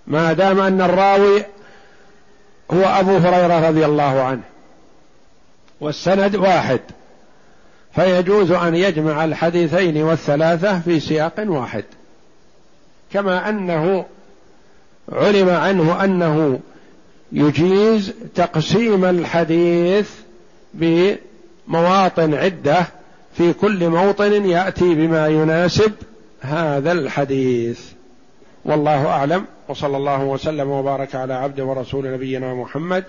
[0.07, 1.43] ما دام أن الراوي
[2.71, 4.41] هو أبو هريرة رضي الله عنه.
[5.83, 6.79] والسند واحد.
[7.95, 11.83] فيجوز أن يجمع الحديثين والثلاثة في سياق واحد.
[13.13, 14.05] كما أنه
[15.11, 16.59] علم عنه أنه
[17.31, 20.11] يجيز تقسيم الحديث
[20.73, 22.85] بمواطن عدة
[23.37, 25.91] في كل موطن يأتي بما يناسب
[26.41, 27.81] هذا الحديث.
[28.65, 29.45] والله أعلم.
[29.67, 33.03] وصلى الله وسلم وبارك على عبد ورسول نبينا محمد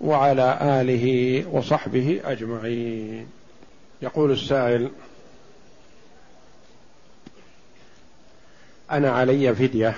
[0.00, 3.26] وعلى آله وصحبه أجمعين.
[4.02, 4.90] يقول السائل
[8.90, 9.96] أنا علي فدية.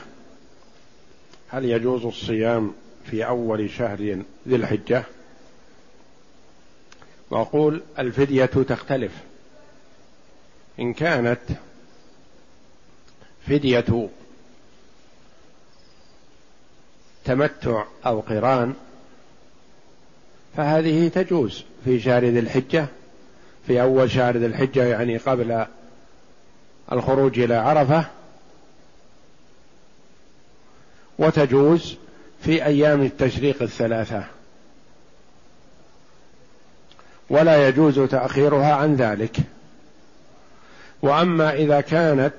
[1.49, 2.74] هل يجوز الصيام
[3.05, 5.05] في أول شهر ذي الحجة؟
[7.30, 9.12] وأقول الفدية تختلف.
[10.80, 11.40] إن كانت
[13.47, 14.09] فدية
[17.24, 18.74] تمتع أو قران
[20.57, 22.86] فهذه تجوز في شهر ذي الحجة.
[23.66, 25.66] في أول شهر ذي الحجة يعني قبل
[26.92, 28.04] الخروج إلى عرفة.
[31.18, 31.96] وتجوز
[32.42, 34.24] في أيام التشريق الثلاثة.
[37.30, 39.36] ولا يجوز تأخيرها عن ذلك.
[41.02, 42.34] وأما إذا كانت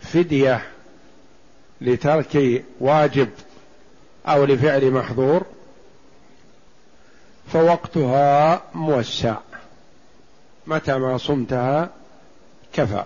[0.00, 0.62] فدية
[1.80, 3.28] لترك واجب
[4.26, 5.46] أو لفعل محظور
[7.52, 9.36] فوقتها موسع.
[10.66, 11.90] متى ما صمتها
[12.72, 13.04] كفى.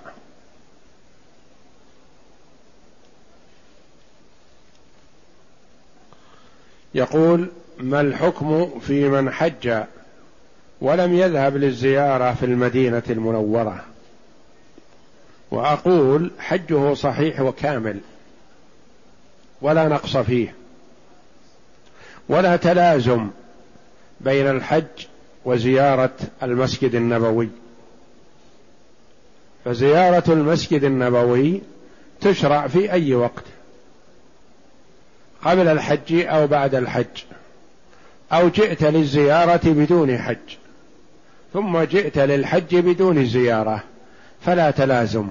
[6.95, 9.84] يقول ما الحكم في من حج
[10.80, 13.84] ولم يذهب للزيارة في المدينة المنورة؟
[15.51, 18.01] وأقول حجه صحيح وكامل
[19.62, 20.55] ولا نقص فيه
[22.28, 23.30] ولا تلازم
[24.25, 25.07] بين الحج
[25.45, 27.49] وزيارة المسجد النبوي.
[29.64, 31.61] فزيارة المسجد النبوي
[32.20, 33.45] تشرع في أي وقت؟
[35.45, 37.25] قبل الحج أو بعد الحج؟
[38.33, 40.57] أو جئت للزيارة بدون حج؟
[41.53, 43.83] ثم جئت للحج بدون زيارة
[44.41, 45.29] فلا تلازم.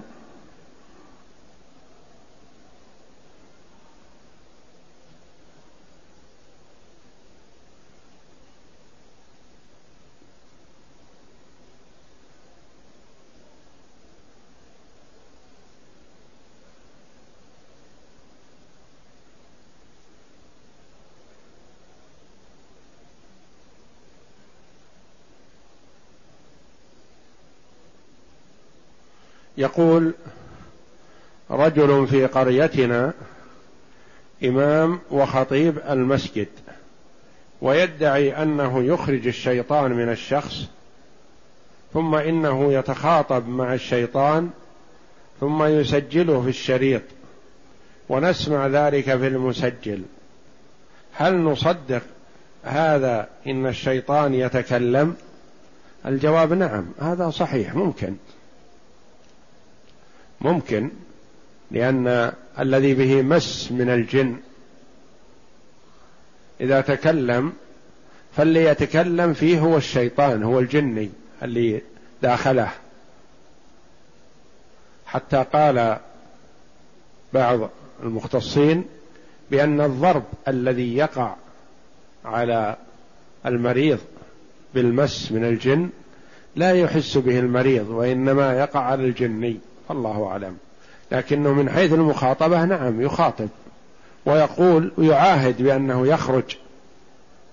[29.61, 30.13] يقول
[31.51, 33.13] رجل في قريتنا
[34.43, 36.47] إمام وخطيب المسجد
[37.61, 40.65] ويدعي أنه يخرج الشيطان من الشخص
[41.93, 44.49] ثم إنه يتخاطب مع الشيطان
[45.39, 47.01] ثم يسجله في الشريط
[48.09, 50.01] ونسمع ذلك في المسجل.
[51.13, 52.01] هل نصدق
[52.63, 55.15] هذا إن الشيطان يتكلم؟
[56.05, 58.15] الجواب نعم هذا صحيح ممكن.
[60.41, 60.89] ممكن
[61.71, 64.37] لأن الذي به مس من الجن
[66.61, 67.53] إذا تكلم
[68.37, 71.09] فاللي يتكلم فيه هو الشيطان هو الجني
[71.43, 71.81] اللي
[72.21, 72.71] داخله.
[75.05, 75.97] حتى قال
[77.33, 77.69] بعض
[78.03, 78.85] المختصين
[79.51, 81.35] بأن الضرب الذي يقع
[82.25, 82.77] على
[83.45, 83.99] المريض
[84.73, 85.89] بالمس من الجن
[86.55, 89.59] لا يحس به المريض وإنما يقع على الجني.
[89.91, 90.57] الله أعلم.
[91.11, 93.49] لكنه من حيث المخاطبة نعم يخاطب
[94.25, 96.57] ويقول ويعاهد بأنه يخرج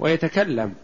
[0.00, 0.74] ويتكلم.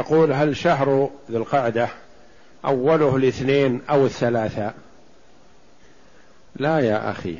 [0.00, 1.88] يقول هل شهر ذي القعدة
[2.64, 4.72] أوله الاثنين أو الثلاثة؟
[6.56, 7.38] لا يا أخي.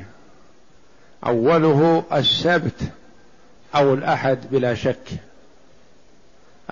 [1.25, 2.81] أوله السبت
[3.75, 5.09] أو الأحد بلا شك.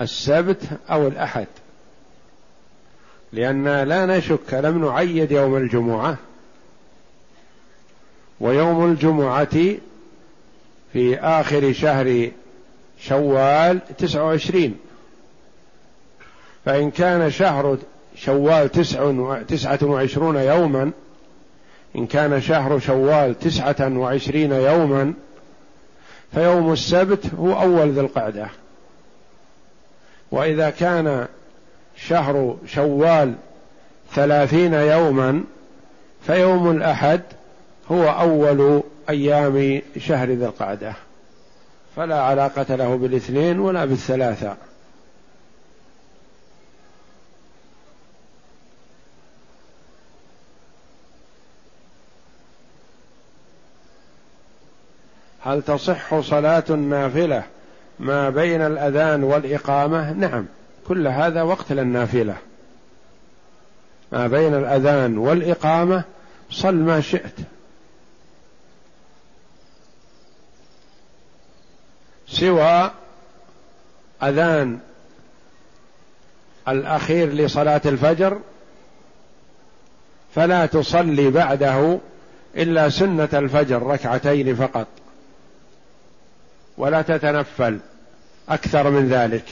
[0.00, 1.46] السبت أو الأحد.
[3.32, 6.16] لأن لا نشك لم نعيد يوم الجمعة.
[8.40, 9.58] ويوم الجمعة
[10.92, 12.30] في آخر شهر
[13.00, 14.78] شوال تسعة وعشرين.
[16.64, 17.78] فإن كان شهر
[18.16, 19.12] شوال تسع
[19.48, 20.90] تسعة وعشرون يوما
[21.96, 25.14] إن كان شهر شوال تسعة وعشرين يوما
[26.34, 28.48] فيوم السبت هو أول ذي القعدة.
[30.30, 31.26] وإذا كان
[31.96, 33.34] شهر شوال
[34.14, 35.44] ثلاثين يوما
[36.26, 37.20] فيوم الأحد
[37.92, 40.94] هو أول أيام شهر ذي القعدة.
[41.96, 44.56] فلا علاقة له بالاثنين ولا بالثلاثة.
[55.50, 57.42] هل تصح صلاة النافلة
[58.00, 60.46] ما بين الأذان والإقامة؟ نعم
[60.88, 62.36] كل هذا وقت للنافلة.
[64.12, 66.04] ما بين الأذان والإقامة
[66.50, 67.34] صل ما شئت.
[72.28, 72.90] سوى
[74.22, 74.78] أذان
[76.68, 78.40] الأخير لصلاة الفجر
[80.34, 81.98] فلا تصلي بعده
[82.56, 84.86] إلا سنة الفجر ركعتين فقط.
[86.76, 87.78] ولا تتنفل
[88.48, 89.44] أكثر من ذلك.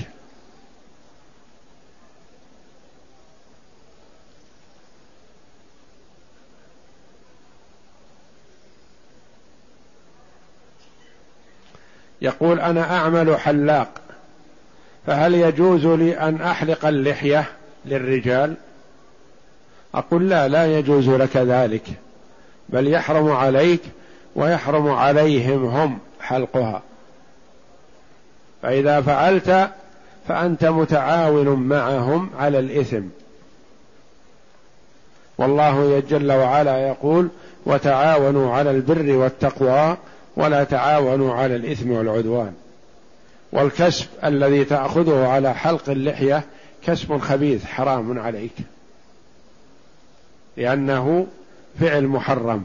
[12.22, 14.00] يقول أنا أعمل حلاق
[15.06, 17.44] فهل يجوز لي أن أحلق اللحية
[17.84, 18.54] للرجال؟
[19.94, 21.86] أقول لا لا يجوز لك ذلك
[22.68, 23.80] بل يحرم عليك
[24.36, 26.82] ويحرم عليهم هم حلقها.
[28.62, 29.70] فإذا فعلت
[30.28, 33.02] فأنت متعاون معهم على الإثم.
[35.38, 37.28] والله جل وعلا يقول
[37.66, 39.96] وتعاونوا على البر والتقوى
[40.36, 42.54] ولا تعاونوا على الإثم والعدوان.
[43.52, 46.44] والكسب الذي تأخذه على حلق اللحية
[46.86, 48.54] كسب خبيث حرام عليك.
[50.56, 51.26] لأنه
[51.80, 52.64] فعل محرم.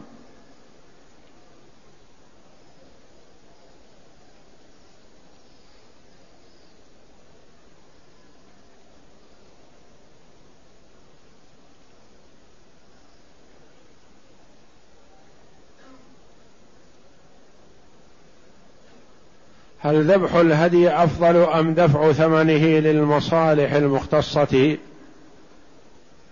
[19.83, 24.77] هل ذبح الهدي أفضل أم دفع ثمنه للمصالح المختصة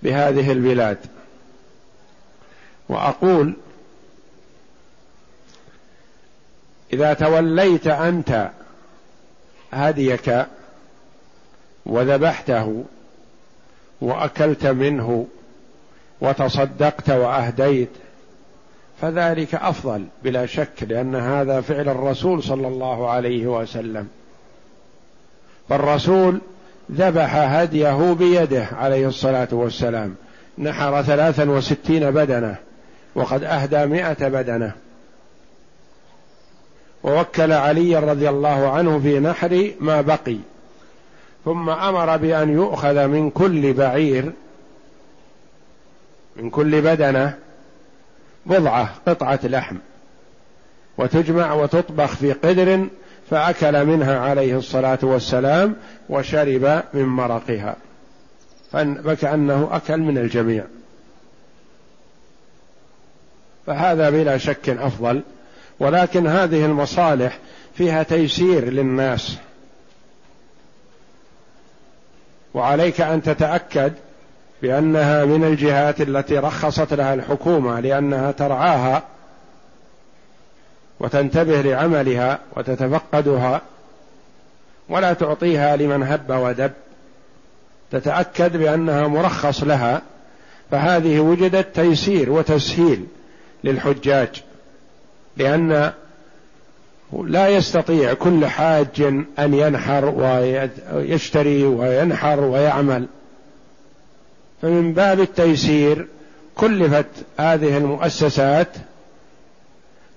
[0.04, 0.98] بهذه البلاد؟
[2.90, 3.54] وأقول
[6.94, 8.52] إذا توليت أنت
[9.74, 10.46] هديك
[11.86, 12.86] وذبحته
[14.02, 15.28] وأكلت منه
[16.22, 17.90] وتصدقت وأهديت
[19.02, 24.08] فذلك أفضل بلا شك لأن هذا فعل الرسول صلى الله عليه وسلم.
[25.70, 26.42] فالرسول
[26.92, 30.16] ذبح هديه بيده عليه الصلاة والسلام
[30.58, 32.56] نحر ثلاثا وستين بدنه
[33.16, 34.72] وقد أهدى مائه بدنه.
[37.04, 40.38] ووكل علي رضي الله عنه في نحر ما بقي.
[41.46, 44.32] ثم أمر بأن يؤخذ من كل بعير
[46.36, 47.38] من كل بدنه
[48.46, 49.76] بضعة قطعة لحم.
[50.98, 52.88] وتجمع وتطبخ في قدر
[53.30, 55.76] فأكل منها عليه الصلاة والسلام
[56.10, 57.76] وشرب من مرقها.
[58.72, 60.64] فكأنه أكل من الجميع.
[63.68, 65.22] فهذا بلا شك أفضل.
[65.80, 67.40] ولكن هذه المصالح
[67.76, 69.38] فيها تيسير للناس.
[72.54, 73.94] وعليك أن تتأكد
[74.62, 79.04] بأنها من الجهات التي رخصت لها الحكومة لأنها ترعاها
[81.00, 83.62] وتنتبه لعملها وتتفقدها
[84.90, 86.72] ولا تعطيها لمن هب ودب.
[87.92, 90.02] تتأكد بأنها مرخص لها
[90.72, 93.06] فهذه وجدت تيسير وتسهيل
[93.64, 94.44] للحجاج
[95.38, 95.92] لأن
[97.24, 99.02] لا يستطيع كل حاج
[99.40, 103.08] أن ينحر ويشتري وينحر ويعمل.
[104.62, 106.08] فمن باب التيسير
[106.56, 107.06] كلفت
[107.38, 108.68] هذه المؤسسات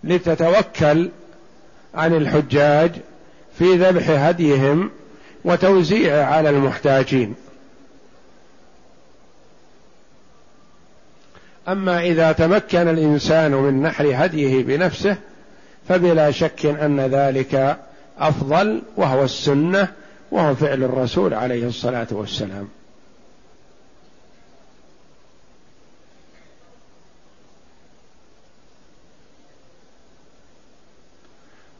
[0.04, 1.10] لتتوكل
[1.94, 2.92] عن الحجاج
[3.58, 4.90] في ذبح هديهم
[5.44, 7.34] وتوزيعه على المحتاجين.
[11.68, 15.16] أما إذا تمكن الإنسان من نحر هديه بنفسه
[15.88, 17.76] فبلا شك أن ذلك
[18.18, 19.88] أفضل وهو السنة
[20.30, 22.68] وهو فعل الرسول عليه الصلاة والسلام.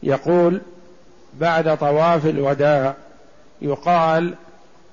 [0.05, 0.61] يقول
[1.39, 2.93] بعد طواف الوداع
[3.61, 4.33] يقال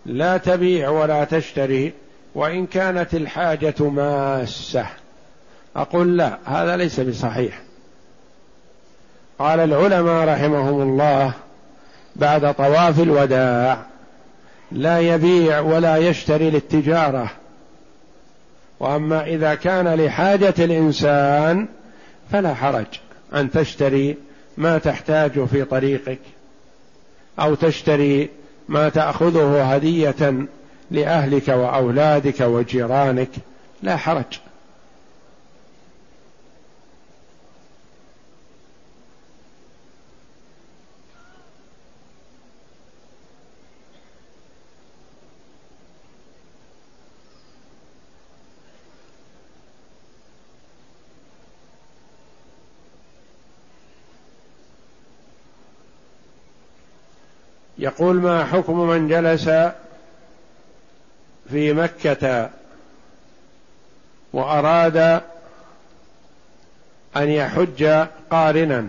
[0.06, 1.92] لا تبيع ولا تشتري
[2.34, 4.86] وإن كانت الحاجة ماسة.
[5.76, 7.62] أقول لا هذا ليس بصحيح.
[9.38, 11.32] قال العلماء رحمهم الله
[12.16, 13.82] بعد طواف الوداع
[14.72, 17.30] لا يبيع ولا يشتري للتجارة.
[18.80, 21.68] وأما إذا كان لحاجة الإنسان
[22.32, 22.86] فلا حرج
[23.34, 24.16] أن تشتري
[24.57, 26.18] ما تحتاج في طريقك
[27.38, 28.30] أو تشتري
[28.68, 30.46] ما تأخذه هدية
[30.90, 33.30] لأهلك وأولادك وجيرانك
[33.82, 34.38] لا حرج.
[57.79, 59.51] يقول ما حكم من جلس
[61.51, 62.51] في مكة
[64.33, 64.97] وأراد
[67.16, 68.89] أن يحج قارنا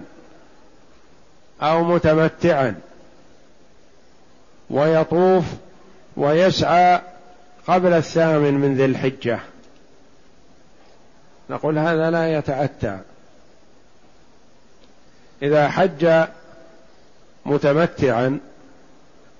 [1.61, 2.75] أو متمتعا
[4.69, 5.45] ويطوف
[6.17, 7.01] ويسعى
[7.67, 9.39] قبل الثامن من ذي الحجة.
[11.49, 12.99] نقول هذا لا يتأتى.
[15.41, 16.27] إذا حج
[17.45, 18.39] متمتعا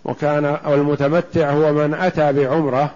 [0.05, 2.91] وكان المتمتع هو من أتى بعمرة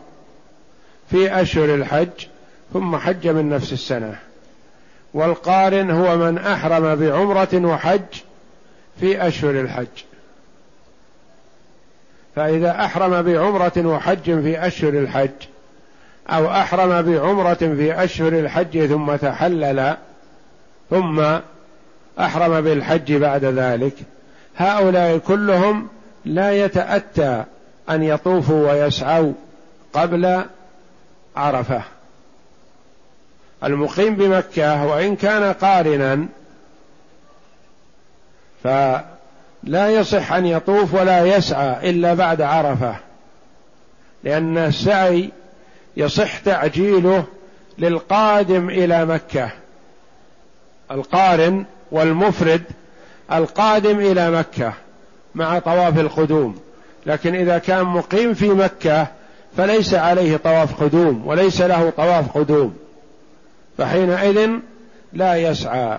[1.11, 2.27] في أشهر الحج
[2.73, 4.15] ثم حج من نفس السنة.
[5.13, 8.21] والقارن هو من أحرم بعمرة وحج
[8.99, 9.87] في أشهر الحج.
[12.35, 15.47] فإذا أحرم بعمرة وحج في أشهر الحج
[16.29, 19.97] أو أحرم بعمرة في أشهر الحج ثم تحلل
[20.89, 21.23] ثم
[22.19, 23.93] أحرم بالحج بعد ذلك
[24.57, 25.87] هؤلاء كلهم
[26.27, 27.43] لا يتأتى
[27.89, 29.33] أن يطوفوا ويسعوا
[29.93, 30.45] قبل
[31.35, 31.81] عرفة.
[33.63, 36.27] المقيم بمكة وإن كان قارنا
[38.63, 42.95] فلا يصح أن يطوف ولا يسعى إلا بعد عرفة
[44.23, 45.29] لأن السعي
[45.97, 47.25] يصح تعجيله
[47.77, 49.49] للقادم إلى مكة.
[50.91, 52.63] القارن والمفرد
[53.31, 54.73] القادم إلى مكة.
[55.37, 56.59] مع طواف القدوم.
[57.05, 59.07] لكن إذا كان مقيم في مكة
[59.57, 62.77] فليس عليه طواف قدوم وليس له طواف قدوم.
[63.77, 64.49] فحينئذ
[65.13, 65.97] لا يسعى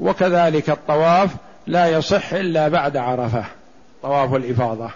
[0.00, 1.30] وكذلك الطواف
[1.66, 3.44] لا يصح إلا بعد عرفة
[4.02, 4.90] طواف الإفاضة.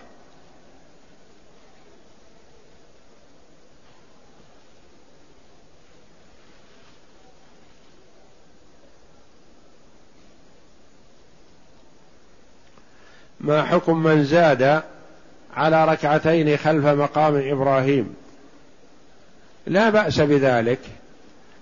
[13.45, 14.83] ما حكم من زاد
[15.57, 18.15] على ركعتين خلف مقام إبراهيم.
[19.67, 20.79] لا بأس بذلك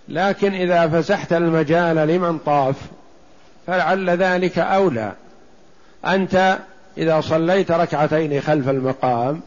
[0.08, 2.76] لكن إذا فسحت المجال لمن طاف
[3.66, 5.12] فلعل ذلك أولى.
[6.06, 6.58] أنت
[6.98, 9.40] إذا صليت ركعتين خلف المقام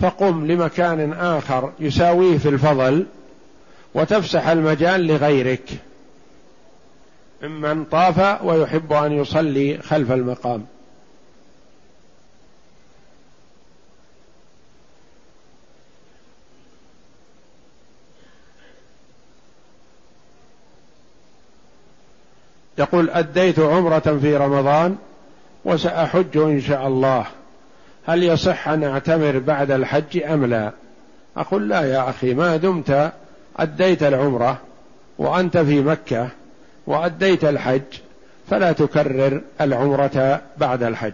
[0.00, 3.06] فقم لمكان آخر يساويه في الفضل
[3.94, 5.62] وتفسح المجال لغيرك
[7.42, 10.64] ممن طاف ويحب أن يصلي خلف المقام.
[22.78, 24.96] يقول أديت عمرة في رمضان
[25.64, 27.26] وسأحج إن شاء الله.
[28.06, 30.70] هل يصح أن أعتمر بعد الحج أم لا؟
[31.36, 33.12] أقول لا يا أخي ما دمت
[33.56, 34.58] أديت العمرة
[35.18, 36.28] وأنت في مكة
[36.86, 37.80] وأديت الحج
[38.50, 41.12] فلا تكرر العمرة بعد الحج.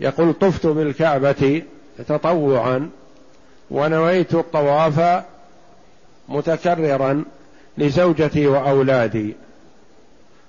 [0.00, 1.62] يقول طفت بالكعبة
[2.08, 2.90] تطوعا
[3.70, 5.24] ونويت الطواف
[6.28, 7.24] متكررا
[7.78, 9.36] لزوجتي وأولادي.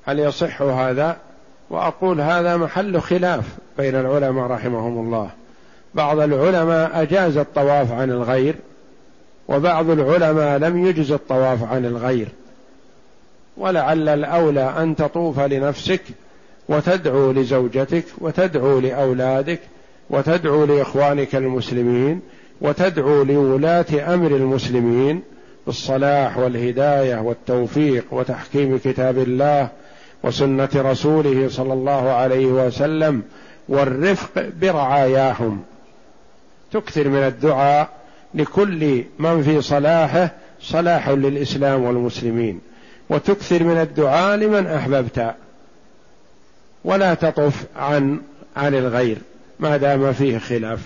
[0.06, 1.18] هل يصح هذا؟
[1.70, 3.44] وأقول هذا محل خلاف
[3.78, 5.30] بين العلماء رحمهم الله.
[5.94, 8.56] بعض العلماء أجاز الطواف عن الغير
[9.48, 12.28] وبعض العلماء لم يجز الطواف عن الغير.
[13.58, 16.02] ولعل الأولى أن تطوف لنفسك
[16.70, 19.60] وتدعو لزوجتك وتدعو لأولادك
[20.10, 22.22] وتدعو لإخوانك المسلمين
[22.62, 25.22] وتدعو لولاة أمر المسلمين
[25.66, 29.70] بالصلاح والهداية والتوفيق وتحكيم كتاب الله
[30.24, 33.22] وسنة رسوله صلى الله عليه وسلم
[33.70, 35.62] والرفق برعاياهم.
[36.72, 37.90] تكثر من الدعاء
[38.34, 42.60] لكل من في صلاحه صلاح للإسلام والمسلمين.
[43.10, 45.36] وتكثر من الدعاء لمن أحببت.
[46.84, 48.22] ولا تطف عن
[48.56, 49.18] عن الغير
[49.60, 50.80] ما دام فيه خلاف.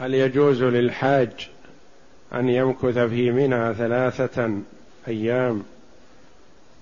[0.00, 1.50] هل يجوز للحاج
[2.34, 4.50] أن يمكث في منى ثلاثة
[5.08, 5.62] أيام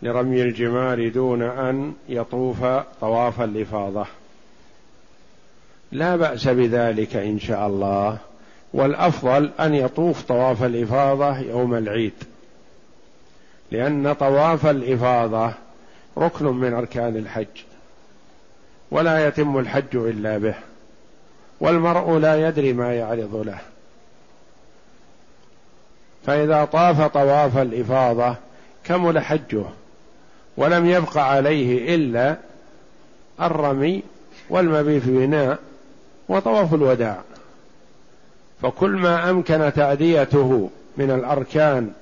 [0.02, 2.64] لرمي الجمار دون أن يطوف
[3.00, 4.06] طواف الإفاضة؟
[5.92, 8.18] لا بأس بذلك إن شاء الله
[8.72, 12.12] والأفضل أن يطوف طواف الإفاضة يوم العيد
[13.70, 15.52] لأن طواف الإفاضة
[16.18, 17.46] ركن من أركان الحج
[18.90, 20.54] ولا يتم الحج إلا به.
[21.60, 23.58] والمرء لا يدري ما يعرض له.
[26.26, 28.34] فإذا طاف طواف الإفاضة
[28.84, 29.64] كمل حجه
[30.56, 32.36] ولم يبق عليه إلا
[33.40, 34.02] الرمي
[34.50, 35.58] والمبيت بناء
[36.28, 37.20] وطواف الوداع.
[38.62, 41.92] فكل ما أمكن تأديته من الأركان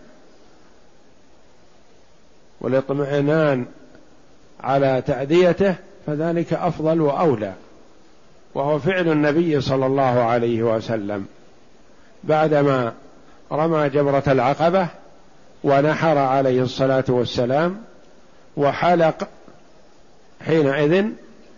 [2.61, 3.67] والاطمئنان
[4.61, 5.75] على تأديته
[6.07, 7.53] فذلك أفضل وأولى.
[8.55, 11.27] وهو فعل النبي صلى الله عليه وسلم
[12.25, 12.93] بعدما
[13.53, 14.89] رمى جمرة العقبة
[15.65, 17.77] ونحر عليه الصلاة والسلام
[18.57, 19.29] وحلق
[20.47, 21.05] حينئذ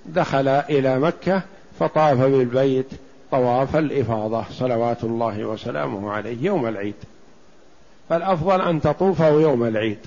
[0.07, 1.43] دخل إلى مكة
[1.81, 2.87] فطاف بالبيت
[3.31, 6.95] طواف الإفاضة صلوات الله وسلامه عليه يوم العيد.
[8.09, 9.99] فالأفضل أن تطوفه يوم العيد.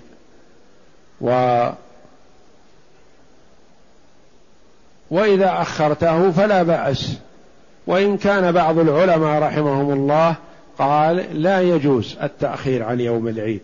[1.22, 1.30] و
[5.12, 7.18] وإذا أخرته فلا بأس.
[7.88, 10.36] وإن كان بعض العلماء رحمهم الله
[10.78, 13.62] قال لا يجوز التأخير عن يوم العيد.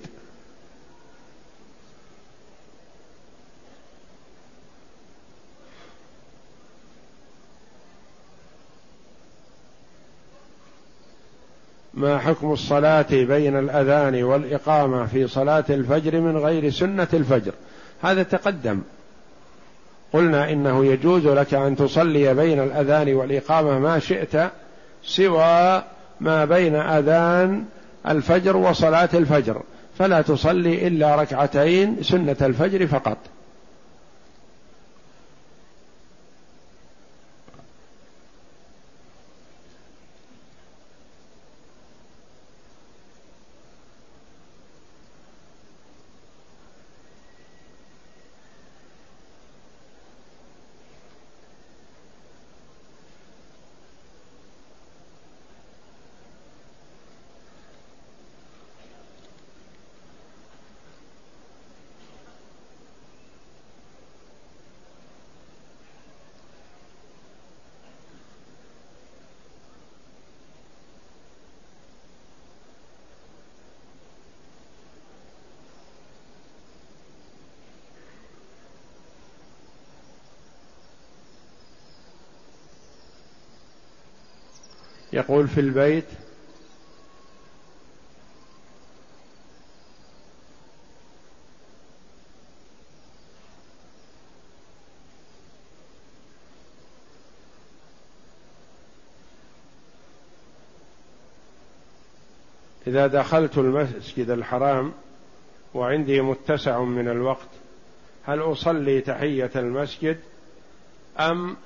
[11.96, 17.54] ما حكم الصلاة بين الأذان والإقامة في صلاة الفجر من غير سنة الفجر؟
[18.02, 18.82] هذا تقدم.
[20.16, 24.51] قلنا إنه يجوز لك أن تصلي بين الأذان والإقامة ما شئت
[25.03, 25.84] سوى
[26.20, 27.66] ما بين أذان
[28.07, 29.61] الفجر وصلاة الفجر.
[29.97, 33.18] فلا تصلي إلا ركعتين سنة الفجر فقط.
[85.30, 86.06] يقول في البيت
[102.88, 104.94] إذا دخلت المسجد الحرام
[105.74, 107.50] وعندي متسع من الوقت
[108.24, 110.20] هل أصلي تحية المسجد
[111.20, 111.58] أم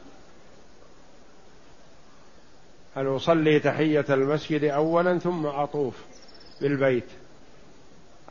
[3.00, 5.94] هل أصلي تحية المسجد أولا ثم أطوف
[6.62, 7.04] بالبيت.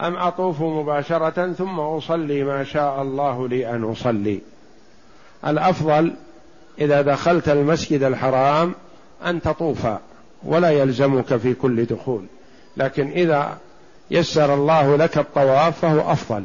[0.01, 4.41] أم أطوف مباشرة ثم أصلي ما شاء الله لي أن أصلي.
[5.47, 6.15] الأفضل
[6.81, 8.75] إذا دخلت المسجد الحرام
[9.27, 9.87] أن تطوف
[10.43, 12.25] ولا يلزمك في كل دخول
[12.77, 13.59] لكن إذا
[14.11, 16.45] يسر الله لك الطواف فهو أفضل.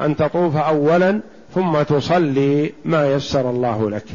[0.00, 1.20] أن تطوف أولا
[1.54, 4.06] ثم تصلي ما يسر الله لك.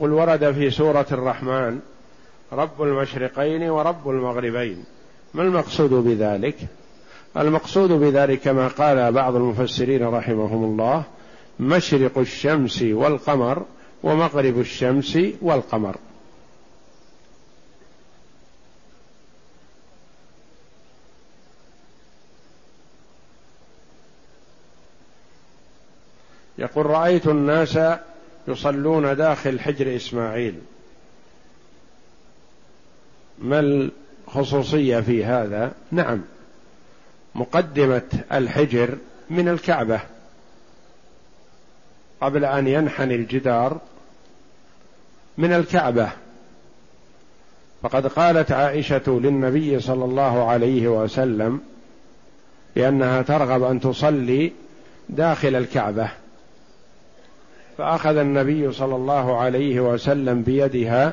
[0.00, 1.80] يقول ورد في سورة الرحمن
[2.52, 4.84] رب المشرقين ورب المغربين.
[5.34, 6.56] ما المقصود بذلك؟
[7.36, 11.04] المقصود بذلك كما قال بعض المفسرين رحمهم الله
[11.60, 13.64] مشرق الشمس والقمر
[14.02, 15.96] ومغرب الشمس والقمر.
[26.58, 27.78] يقول رأيت الناس
[28.52, 30.54] يصلون داخل حجر إسماعيل.
[33.38, 36.20] ما الخصوصية في هذا؟ نعم.
[37.34, 38.98] مقدمة الحجر
[39.30, 40.00] من الكعبة.
[42.20, 43.80] قبل أن ينحني الجدار
[45.38, 46.10] من الكعبة.
[47.82, 51.60] فقد قالت عائشة للنبي صلى الله عليه وسلم
[52.76, 54.52] بانها ترغب أن تصلي
[55.08, 56.10] داخل الكعبة.
[57.80, 61.12] فأخذ النبي صلى الله عليه وسلم بيدها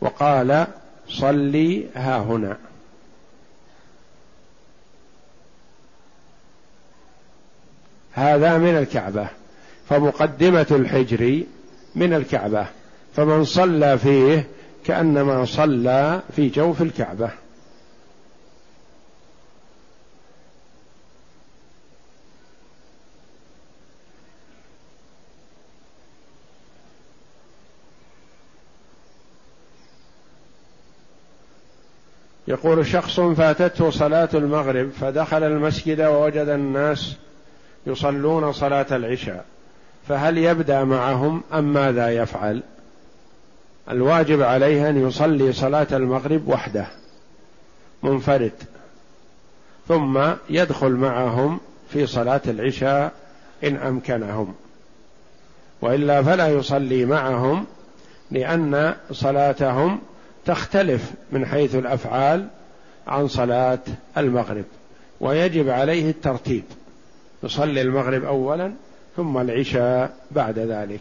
[0.00, 0.66] وقال
[1.08, 2.56] صلي ها هنا.
[8.12, 9.28] هذا من الكعبة.
[9.88, 11.42] فمقدمة الحجر
[11.94, 12.66] من الكعبة.
[13.16, 14.46] فمن صلى فيه
[14.84, 17.30] كأنما صلى في جوف الكعبة.
[32.48, 37.16] يقول شخص فاتته صلاة المغرب فدخل المسجد ووجد الناس
[37.86, 39.44] يصلون صلاة العشاء
[40.08, 42.62] فهل يبدأ معهم أم ماذا يفعل؟
[43.90, 46.86] الواجب عليه أن يصلي صلاة المغرب وحده
[48.02, 48.52] منفرد
[49.88, 50.20] ثم
[50.50, 51.60] يدخل معهم
[51.92, 53.12] في صلاة العشاء
[53.64, 54.54] إن أمكنهم
[55.82, 57.66] وإلا فلا يصلي معهم
[58.30, 60.00] لأن صلاتهم
[60.48, 62.48] تختلف من حيث الأفعال
[63.06, 63.78] عن صلاة
[64.16, 64.64] المغرب
[65.20, 66.64] ويجب عليه الترتيب
[67.42, 68.72] يصلي المغرب اولا
[69.16, 71.00] ثم العشاء بعد ذلك.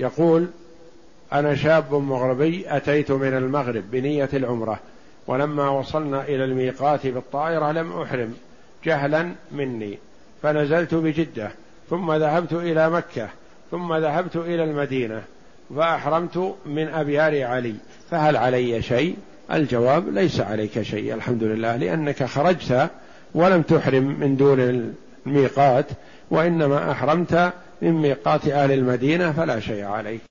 [0.00, 0.48] يقول
[1.34, 4.80] أنا شاب مغربي أتيت من المغرب بنية العمرة
[5.26, 8.34] ولما وصلنا إلى الميقات بالطائرة لم أحرم
[8.84, 9.98] جهلا مني
[10.42, 11.50] فنزلت بجدة
[11.90, 13.28] ثم ذهبت إلى مكة
[13.70, 15.22] ثم ذهبت إلى المدينة
[15.76, 17.74] فأحرمت من أبيار علي
[18.10, 19.16] فهل علي شيء؟
[19.52, 22.90] الجواب ليس عليك شيء الحمد لله لأنك خرجت
[23.34, 24.92] ولم تحرم من دون
[25.26, 25.86] الميقات
[26.30, 30.20] وإنما أحرمت من ميقات أهل المدينة فلا شيء عليك